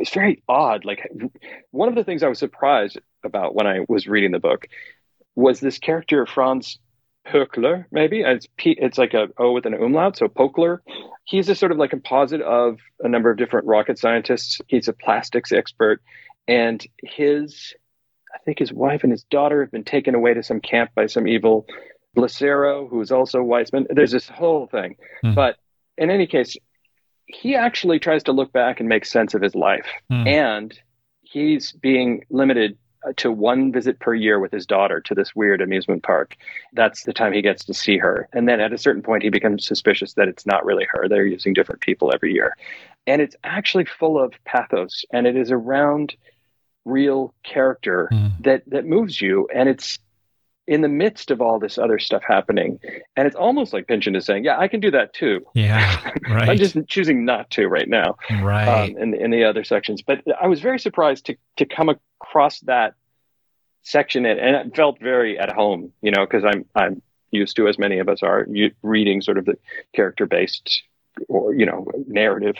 [0.00, 0.84] is very odd.
[0.84, 1.10] Like
[1.70, 4.66] one of the things I was surprised about when I was reading the book
[5.34, 6.78] was this character Franz
[7.26, 10.78] Pöckler, maybe And it's P, it's like a O with an umlaut, so Pöckler.
[11.24, 14.60] He's a sort of like composite of a number of different rocket scientists.
[14.66, 16.00] He's a plastics expert,
[16.46, 17.74] and his
[18.34, 21.06] I think his wife and his daughter have been taken away to some camp by
[21.06, 21.66] some evil
[22.16, 23.86] Blicero, who's also Weissmann.
[23.90, 24.96] There's this whole thing.
[25.22, 25.34] Hmm.
[25.34, 25.56] But
[25.96, 26.56] in any case,
[27.28, 29.86] he actually tries to look back and make sense of his life.
[30.10, 30.26] Hmm.
[30.26, 30.80] And
[31.22, 32.76] he's being limited
[33.06, 36.36] uh, to one visit per year with his daughter to this weird amusement park.
[36.72, 38.28] That's the time he gets to see her.
[38.32, 41.06] And then at a certain point, he becomes suspicious that it's not really her.
[41.06, 42.56] They're using different people every year.
[43.06, 46.16] And it's actually full of pathos and it is around
[46.84, 48.28] real character Hmm.
[48.40, 49.48] that, that moves you.
[49.54, 49.98] And it's
[50.68, 52.78] in the midst of all this other stuff happening.
[53.16, 55.44] And it's almost like Pynchon is saying, Yeah, I can do that too.
[55.54, 56.12] Yeah.
[56.28, 56.50] Right.
[56.50, 58.90] I'm just choosing not to right now right.
[58.90, 60.02] um, in, in the other sections.
[60.02, 62.94] But I was very surprised to, to come across that
[63.82, 67.00] section and, and it felt very at home, you know, because I'm, I'm
[67.30, 68.46] used to, as many of us are,
[68.82, 69.56] reading sort of the
[69.94, 70.82] character based
[71.28, 72.56] or, you know, narrative,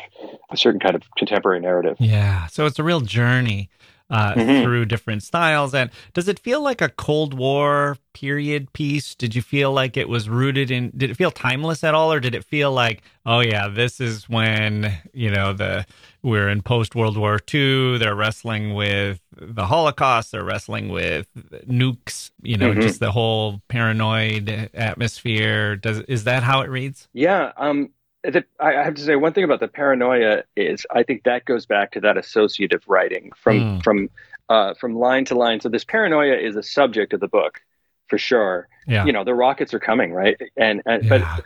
[0.51, 1.97] a certain kind of contemporary narrative.
[2.01, 2.47] Yeah.
[2.47, 3.69] So it's a real journey
[4.11, 4.63] uh, Mhm.
[4.63, 5.75] through different styles.
[5.75, 9.15] And does it feel like a Cold War period piece?
[9.15, 12.13] Did you feel like it was rooted in, did it feel timeless at all?
[12.13, 15.87] Or did it feel like, oh, yeah, this is when, you know, the,
[16.23, 17.99] we're in post World War II.
[17.99, 20.33] They're wrestling with the Holocaust.
[20.33, 21.27] They're wrestling with
[21.69, 22.83] nukes, you know, Mhm.
[22.83, 25.77] just the whole paranoid atmosphere.
[25.77, 27.09] Does, is that how it reads?
[27.13, 27.53] Yeah.
[27.57, 27.91] Um,
[28.25, 31.67] the, I have to say one thing about the paranoia is I think that goes
[31.67, 33.83] back to that associative writing from Mm.
[33.85, 34.11] from
[34.49, 35.61] uh, from line to line.
[35.61, 37.61] So this paranoia is a subject of the book
[38.09, 38.69] for sure.
[38.87, 39.05] Yeah.
[39.05, 40.37] You know, the rockets are coming, right?
[40.57, 41.39] And and Yeah.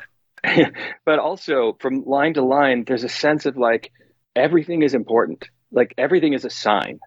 [0.44, 0.72] but
[1.04, 3.92] but also from line to line, there's a sense of like
[4.34, 7.00] everything is important, like everything is a sign,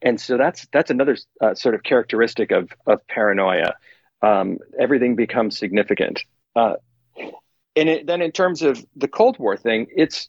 [0.00, 3.74] and so that's that's another uh, sort of characteristic of of paranoia.
[4.22, 6.24] Um, everything becomes significant.
[6.56, 6.74] Uh,
[7.76, 10.28] and it, then in terms of the Cold War thing, it's,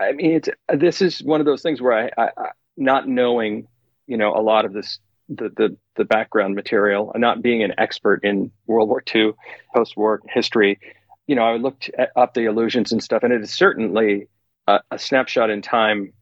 [0.00, 3.68] I mean, it's this is one of those things where I, I, I not knowing,
[4.06, 4.98] you know, a lot of this
[5.28, 9.32] the the the background material, and not being an expert in World War II,
[9.74, 10.78] post-war history,
[11.26, 14.28] you know, I looked at, up the allusions and stuff, and it is certainly
[14.66, 16.12] a, a snapshot in time,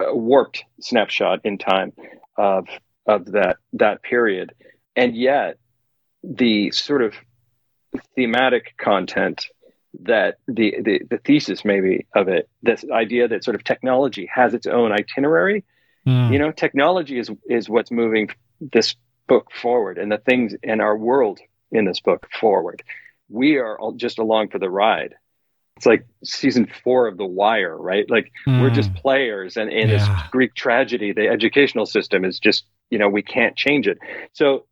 [0.00, 1.92] a warped snapshot in time
[2.36, 2.68] of
[3.06, 4.52] of that that period,
[4.94, 5.56] and yet
[6.22, 7.14] the sort of
[8.14, 9.46] thematic content
[10.02, 14.54] that the, the the thesis maybe of it this idea that sort of technology has
[14.54, 15.64] its own itinerary
[16.06, 16.32] Mm.
[16.32, 18.28] you know technology is is what's moving
[18.60, 18.94] this
[19.26, 21.40] book forward and the things in our world
[21.72, 22.82] in this book forward
[23.28, 25.16] we are all just along for the ride
[25.76, 28.74] it's like season four of the wire right like we're Mm.
[28.74, 29.98] just players and in Yeah.
[29.98, 33.98] this greek tragedy the educational system is just you know we can't change it
[34.32, 34.64] so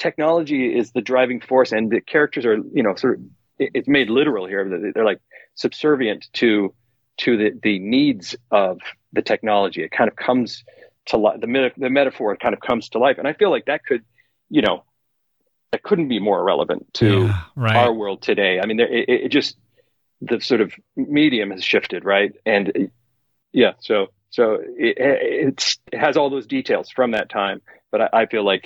[0.00, 3.20] technology is the driving force and the characters are you know sort of
[3.62, 4.90] it's made literal here.
[4.94, 5.20] They're like
[5.54, 6.74] subservient to
[7.18, 8.78] to the the needs of
[9.12, 9.82] the technology.
[9.82, 10.64] It kind of comes
[11.06, 13.18] to life the, meta- the metaphor kind of comes to life.
[13.18, 14.02] And i feel like that could
[14.48, 14.84] you know
[15.72, 17.76] that couldn't be more relevant to Yeah, right.
[17.76, 18.58] our world today.
[18.60, 19.56] I mean there, it, it just
[20.22, 22.32] the sort of medium has shifted right?
[22.46, 22.90] And
[23.52, 27.60] yeah so so it, it's, it has all those details from that time
[27.92, 28.64] but I, I feel like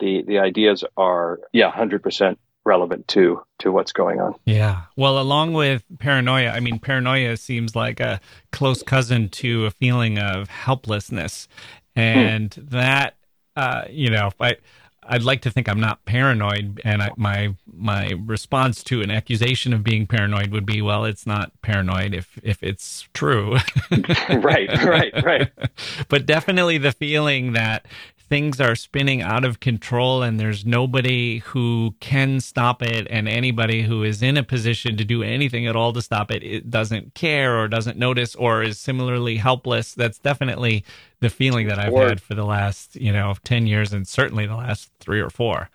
[0.00, 4.82] the the ideas are yeah 100% relevant to to what's going on Yeah.
[4.96, 8.20] Well, along with paranoia, I mean, paranoia seems like a
[8.52, 11.48] close cousin to a feeling of helplessness.
[11.96, 13.16] And that,
[13.56, 14.56] uh, you know, I,
[15.02, 16.80] I'd like to think I'm not paranoid.
[16.84, 21.26] And I, my, my response to an accusation of being paranoid would be, well, it's
[21.26, 23.56] not paranoid if, if it's true.
[24.30, 25.50] right right right
[26.08, 27.86] but definitely the feeling that
[28.30, 33.82] things are spinning out of control and there's nobody who can stop it and anybody
[33.82, 37.12] who is in a position to do anything at all to stop it, it doesn't
[37.14, 39.94] care or doesn't notice or is similarly helpless.
[39.94, 40.84] That's definitely
[41.18, 44.46] the feeling that i've Or- had for the last you know 10 years and certainly
[44.46, 45.68] the last three or four.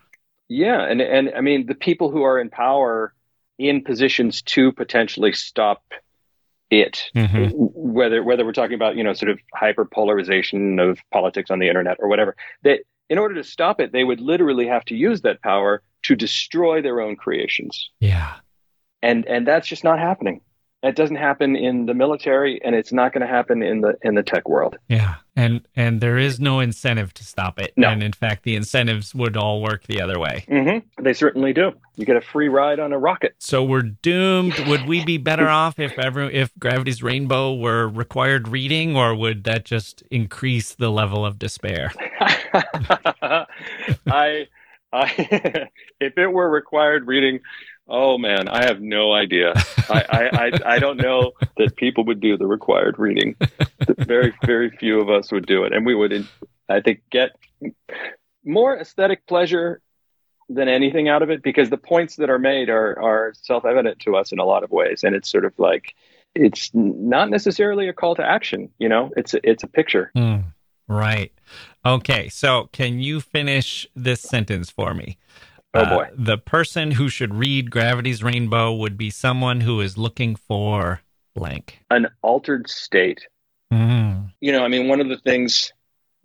[0.47, 3.13] Yeah, and and I mean the people who are in power
[3.59, 5.83] in positions to potentially stop
[6.69, 7.51] it, Mhm.
[7.55, 11.67] whether whether we're talking about you know sort of hyper polarization of politics on the
[11.67, 15.21] internet or whatever, that in order to stop it, they would literally have to use
[15.21, 18.33] that power to destroy their own creations, yeah
[19.01, 20.41] and and that's just not happening.
[20.85, 24.15] It doesn't happen in the military, and it's not going to happen in the in
[24.15, 24.77] the tech world.
[24.87, 27.89] yeah and and there is no incentive to stop it No.
[27.89, 31.73] and in fact the incentives would all work the other way hmm They certainly do.
[31.97, 33.35] You get a free ride on a rocket.
[33.39, 34.53] So we're doomed.
[34.67, 39.43] Would we be better off if ever if Gravity's Rainbow were required reading, or would
[39.45, 41.91] that just increase the level of despair?
[44.07, 44.47] I,
[44.93, 45.11] I,
[45.99, 47.39] if it were required reading,
[47.87, 49.53] oh man, I have no idea.
[49.89, 53.35] I, I, I, I don't know that people would do the required reading.
[53.97, 56.27] Very, very few of us would do it, and we would,
[56.69, 57.31] I think, get
[58.43, 59.81] more aesthetic pleasure
[60.49, 64.15] than anything out of it because the points that are made are are self-evident to
[64.15, 65.03] us in a lot of ways.
[65.03, 65.95] And it's sort of like
[66.35, 69.11] it's not necessarily a call to action you know?
[69.17, 70.11] It's it's a picture.
[70.15, 70.43] Mm,
[70.87, 71.31] right.
[71.85, 72.29] Okay.
[72.29, 75.17] So can you finish this sentence for me
[75.75, 79.97] oh boy uh, the person who should read gravity's rainbow would be someone who is
[79.97, 81.01] looking for
[81.35, 83.27] blank an altered state
[83.71, 84.31] mm.
[84.41, 85.73] you know i mean one of the things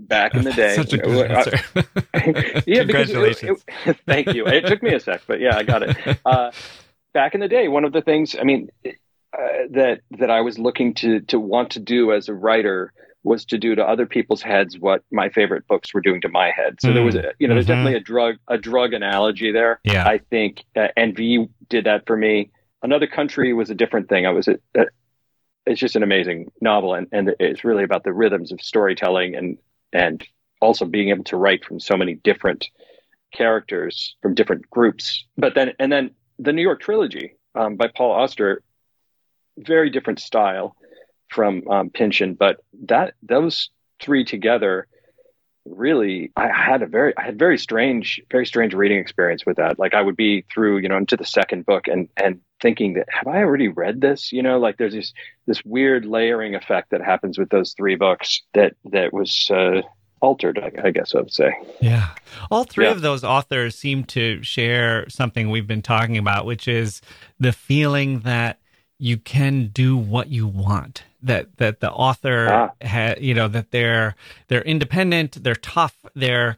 [0.00, 0.74] back in the day.
[0.74, 1.58] Such a good answer.
[2.66, 3.64] yeah, Congratulations.
[3.68, 4.46] It, it, thank you.
[4.46, 6.18] It took me a sec, but yeah, I got it.
[6.24, 6.50] Uh,
[7.12, 8.90] back in the day, one of the things, I mean, uh,
[9.70, 12.92] that that I was looking to to want to do as a writer
[13.22, 16.50] was to do to other people's heads what my favorite books were doing to my
[16.50, 16.76] head.
[16.80, 16.94] So mm.
[16.94, 17.84] there was, a, you know, there's mm-hmm.
[17.84, 19.80] definitely a drug a drug analogy there.
[19.84, 21.48] Yeah, I think uh, V.
[21.68, 22.50] did that for me.
[22.82, 24.26] Another country was a different thing.
[24.26, 24.86] I was a, a
[25.66, 29.58] it's just an amazing novel and, and it's really about the rhythms of storytelling and
[29.92, 30.26] and
[30.60, 32.68] also being able to write from so many different
[33.32, 35.24] characters from different groups.
[35.36, 38.62] But then, and then the New York trilogy um, by Paul Auster,
[39.58, 40.76] very different style
[41.30, 43.70] from um, Pynchon, but that those
[44.00, 44.86] three together
[45.66, 49.78] really i had a very i had very strange very strange reading experience with that.
[49.78, 53.06] Like i would be through you know into the second book and and thinking that
[53.10, 54.32] have i already read this?
[54.32, 55.12] You know like there's this
[55.46, 59.82] this weird layering effect that happens with those three books that that was uh
[60.22, 61.50] altered I, I, guess i would say.
[61.80, 62.08] Yeah.
[62.50, 62.90] All three yeah.
[62.90, 67.00] of those authors seem to share something we've been talking about which is
[67.38, 68.60] the feeling that
[68.98, 72.86] you can do what you want that that the author ah.
[72.86, 74.14] ha, you know that they're
[74.48, 76.56] they're independent they're tough they're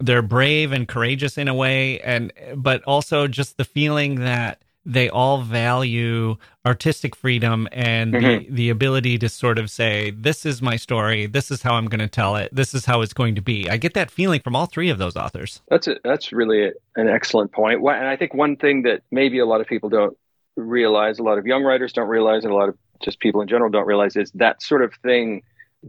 [0.00, 2.00] they're brave and courageous in a way.
[2.00, 6.36] And but also just the feeling that they all value
[6.66, 8.44] artistic freedom and mm-hmm.
[8.44, 11.24] the, the ability to sort of say this is my story.
[11.26, 12.54] This is how i'm going to tell it.
[12.54, 13.68] This is how it's going to be.
[13.70, 15.62] I get that feeling from all three of those authors.
[15.68, 17.80] That's a, that's really a, an excellent point.
[17.80, 20.16] And i think one thing that maybe a lot of people don't
[20.56, 23.48] realize a lot of young writers don't realize and a lot of just people in
[23.48, 25.42] general don't realize is that sort of thing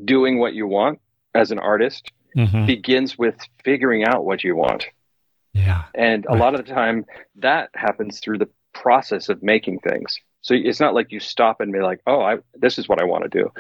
[0.03, 0.99] doing what you want
[1.33, 2.65] as an artist mm-hmm.
[2.65, 4.85] begins with figuring out what you want.
[5.53, 5.83] Yeah.
[5.93, 7.05] And a lot of the time
[7.37, 10.19] that happens through the process of making things.
[10.41, 13.05] So it's not like you stop and be like oh I, this is what i
[13.05, 13.51] want to do.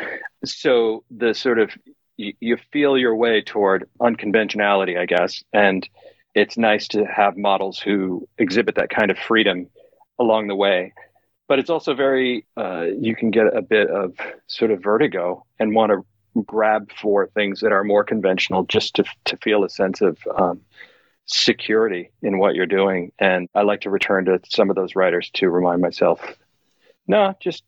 [0.43, 1.71] So the sort of
[2.17, 5.87] you, you feel your way toward unconventionality i guess and
[6.35, 9.67] it's nice to have models who exhibit that kind of freedom
[10.19, 10.93] along the way.
[11.47, 14.15] But it's also very, uh, you can get a bit of
[14.47, 16.05] sort of vertigo and want to
[16.43, 20.61] grab for things that are more conventional just to, to feel a sense of um,
[21.25, 23.11] security in what you're doing.
[23.19, 26.19] And I like to return to some of those writers to remind myself,
[27.07, 27.63] no, just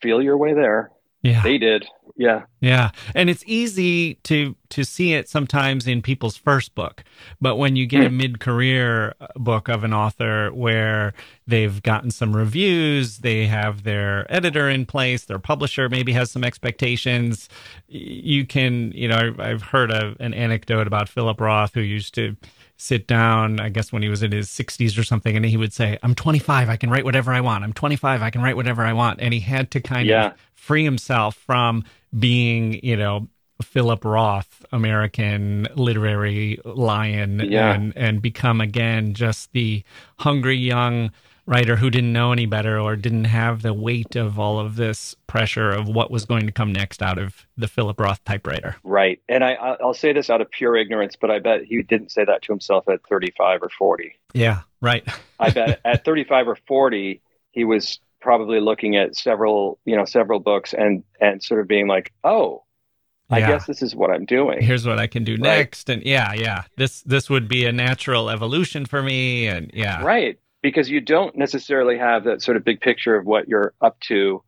[0.00, 0.90] feel your way there.
[1.22, 1.42] Yeah.
[1.42, 1.84] They did.
[2.16, 2.44] Yeah.
[2.60, 2.90] Yeah.
[3.14, 7.02] And it's easy to to see it sometimes in people's first book.
[7.40, 11.14] But when you get a mid-career uh, book of an author where
[11.46, 16.44] they've gotten some reviews, they have their editor in place, their publisher maybe has some
[16.44, 17.48] expectations,
[17.88, 22.36] you can, you know, I've heard a, an anecdote about Philip Roth who used to
[22.78, 25.72] sit down, I guess when he was in his 60s or something, and he would
[25.72, 27.64] say, I'm 25, I can write whatever I want.
[27.64, 29.20] I'm 25, I can write whatever I want.
[29.20, 30.28] And he had to kind yeah.
[30.28, 31.84] of free himself from
[32.16, 33.28] being, you know,
[33.60, 37.72] Philip Roth, American literary lion, yeah.
[37.72, 39.82] and, and become again just the
[40.20, 41.10] hungry young
[41.48, 45.16] writer who didn't know any better or didn't have the weight of all of this
[45.26, 48.76] pressure of what was going to come next out of the Philip Roth typewriter.
[48.84, 49.20] Right.
[49.30, 52.24] And I, I'll say this out of pure ignorance, but I bet he didn't say
[52.26, 54.14] that to himself at 35 or 40.
[54.34, 55.08] Yeah, right.
[55.40, 57.22] I bet at 35 or 40,
[57.52, 61.88] he was probably looking at several, you know, several books and, and sort of being
[61.88, 62.64] like, oh,
[63.30, 63.48] I yeah.
[63.48, 64.62] guess this is what I'm doing.
[64.62, 65.40] Here's what I can do right.
[65.40, 65.88] next.
[65.88, 66.64] And yeah, yeah.
[66.76, 69.46] This this would be a natural evolution for me.
[69.46, 70.02] And yeah.
[70.02, 73.98] Right because you don't necessarily have that sort of big picture of what you're up
[74.00, 74.42] to.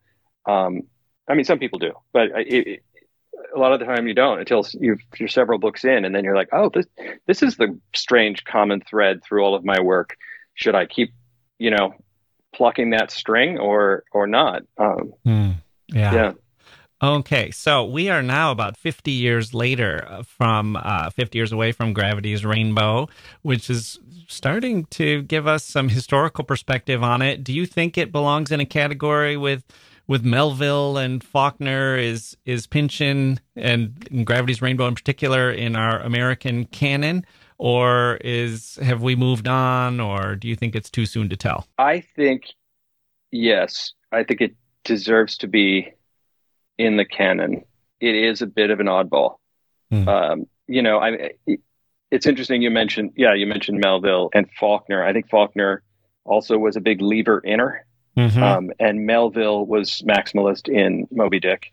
[0.47, 0.83] Um,
[1.29, 2.83] I mean, some people do, but it, it,
[3.55, 6.25] a lot of the time you don't until you are several books in, and then
[6.25, 6.87] you're like, oh, this
[7.27, 10.17] this is the strange common thread through all of my work.
[10.55, 11.13] Should I keep,
[11.59, 11.95] you know,
[12.55, 14.63] plucking that string or or not?
[14.77, 15.55] Um, mm,
[15.89, 16.15] yeah.
[16.15, 16.33] Yeah.
[17.03, 21.73] Okay, so we are now about 50 years later uh, from uh, 50 years away
[21.73, 23.09] from Gravity's Rainbow,
[23.41, 23.99] which is
[24.29, 27.43] starting to give us some historical perspective on it.
[27.43, 29.65] Do you think it belongs in a category with
[30.09, 31.97] with Melville and Faulkner?
[31.97, 37.25] Is is Pynchon and, and Gravity's Rainbow in particular in our American canon?
[37.57, 41.67] Or is have we moved on or do you think it's too soon to tell?
[41.79, 42.45] I think
[43.33, 43.95] yes.
[44.13, 45.95] I think it deserves to be
[46.81, 47.63] in the canon.
[48.01, 49.37] It is a bit of an oddball.
[49.93, 50.09] Mm.
[50.09, 51.33] Um, you know, I
[52.11, 55.05] it's interesting you mentioned, yeah, you mentioned Melville and Faulkner.
[55.05, 55.83] I think Faulkner
[56.25, 57.85] also was a big lever inner,
[58.17, 58.43] Mhm.
[58.43, 61.67] um, and Melville was maximalist in Moby Dick.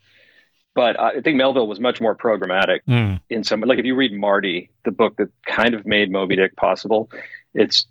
[0.75, 3.19] But I think Melville was much more programmatic Mm.
[3.29, 6.55] in some like if you read Mardi, the book that kind of made Moby Dick
[6.55, 7.09] possible,
[7.53, 7.87] it's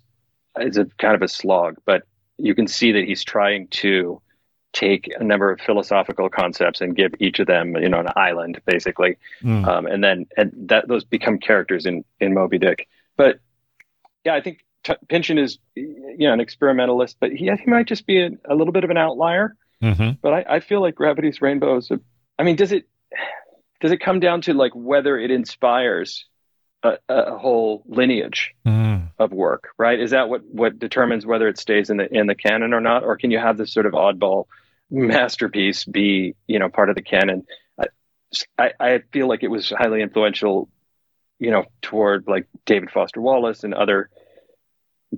[0.59, 2.03] it's a kind of a slog, but
[2.37, 4.21] you can see that he's trying to
[4.79, 8.61] take a number of philosophical concepts and give each of them, you know, an island
[8.65, 9.67] basically, Mm.
[9.67, 12.87] um, and then and that those become characters in in Moby Dick.
[13.15, 13.39] But
[14.23, 18.05] yeah, I think T- Pynchon is you know an experimentalist, but he, he might just
[18.05, 19.55] be a, a little bit of an outlier.
[19.81, 20.17] Mhm.
[20.21, 21.89] But I, I feel like Gravity's Rainbow is.
[21.91, 21.99] A,
[22.39, 22.85] I mean, does it
[23.81, 26.25] does it come down to like whether it inspires
[26.83, 29.09] a, a whole lineage Mm.
[29.19, 29.99] of work, right?
[29.99, 33.03] Is that what what determines whether it stays in the in the canon or not,
[33.03, 34.45] or can you have this sort of oddball
[34.89, 37.45] masterpiece be you know part of the canon?
[38.59, 40.67] I, I feel like it was highly influential,
[41.39, 44.09] you know, toward like David Foster Wallace and other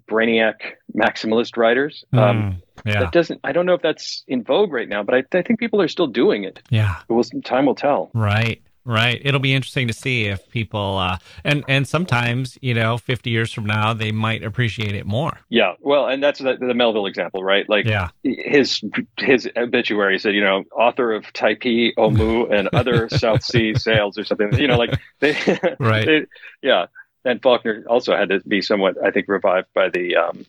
[0.07, 0.53] brainiac
[0.95, 2.03] maximalist writers.
[2.13, 2.61] Um, Mm.
[2.85, 2.99] yeah.
[3.01, 3.41] that doesn't.
[3.43, 5.87] I don't know if that's in vogue right now, but I, I think people are
[5.87, 6.61] still doing it.
[6.69, 6.97] Yeah.
[7.09, 8.11] It will, time will tell.
[8.13, 8.61] Right.
[8.85, 9.21] Right.
[9.23, 13.51] It'll be interesting to see if people uh and and sometimes, you know, 50 years
[13.53, 15.37] from now they might appreciate it more.
[15.49, 17.67] Yeah, well, and that's the, the Melville example, right?
[17.69, 18.09] Like Yeah.
[18.23, 18.81] his
[19.17, 24.23] his obituary said, you know, author of Typee, Omoo, and other South Sea sails or
[24.23, 24.57] something.
[24.57, 25.33] You know, like they,
[25.79, 26.05] Right.
[26.05, 26.25] they-
[26.61, 26.85] yeah.
[27.25, 30.45] And Faulkner also had to be somewhat, I think, revived by the um,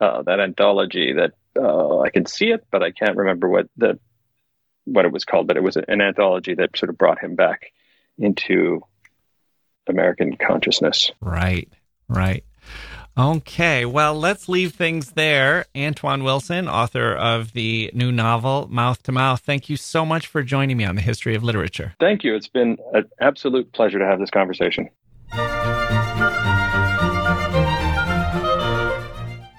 [0.00, 3.98] uh, that anthology that uh, I can see it, but I can't remember what the
[4.92, 5.46] what it was called.
[5.46, 7.72] But it was an anthology that sort of brought him back
[8.18, 8.82] into
[9.88, 11.10] American consciousness.
[11.20, 11.68] Right.
[12.08, 12.44] Right.
[13.18, 15.66] Okay, well, let's leave things there.
[15.76, 20.44] Antoine Wilson, author of the new novel Mouth to Mouth, thank you so much for
[20.44, 21.94] joining me on the history of literature.
[21.98, 22.36] Thank you.
[22.36, 24.88] It's been an absolute pleasure to have this conversation.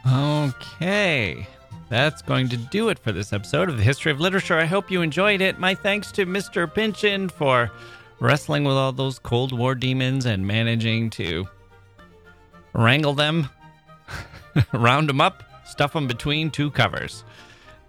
[0.07, 1.45] Okay.
[1.89, 4.59] That's going to do it for this episode of the History of Literature.
[4.59, 5.57] I hope you enjoyed it.
[5.57, 6.71] My thanks to Mr.
[6.71, 7.71] Pynchon for
[8.19, 11.47] wrestling with all those Cold War demons and managing to
[12.73, 13.49] wrangle them,
[14.71, 17.23] round them up, stuff them between two covers.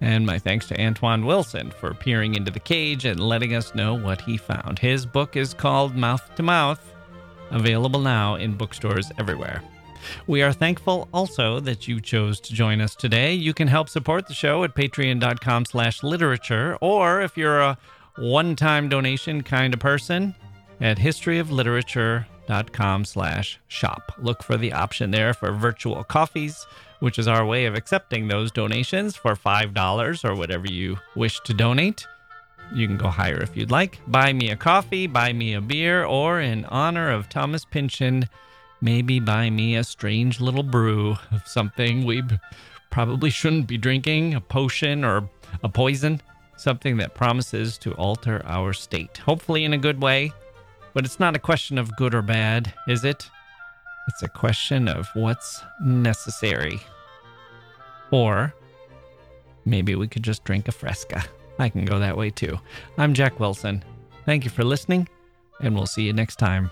[0.00, 3.92] And my thanks to Antoine Wilson for peering into the cage and letting us know
[3.92, 4.78] what he found.
[4.78, 6.94] His book is called Mouth to Mouth,
[7.50, 9.62] available now in bookstores everywhere.
[10.26, 13.34] We are thankful also that you chose to join us today.
[13.34, 17.78] You can help support the show at patreon.com slash literature, or if you're a
[18.16, 20.34] one-time donation kind of person,
[20.80, 24.12] at historyofliterature.com slash shop.
[24.18, 26.66] Look for the option there for virtual coffees,
[27.00, 31.54] which is our way of accepting those donations for $5 or whatever you wish to
[31.54, 32.06] donate.
[32.72, 33.98] You can go higher if you'd like.
[34.06, 38.28] Buy me a coffee, buy me a beer, or in honor of Thomas Pynchon,
[38.80, 42.22] maybe buy me a strange little brew of something we
[42.90, 45.28] probably shouldn't be drinking, a potion or
[45.62, 46.20] a poison,
[46.56, 49.18] something that promises to alter our state.
[49.18, 50.32] Hopefully in a good way,
[50.92, 53.28] but it's not a question of good or bad, is it?
[54.08, 56.80] It's a question of what's necessary.
[58.10, 58.52] Or
[59.64, 61.24] maybe we could just drink a fresca.
[61.58, 62.58] I can go that way too.
[62.98, 63.84] I'm Jacke Wilson.
[64.24, 65.08] Thank you for listening,
[65.60, 66.70] and we'll see you next time.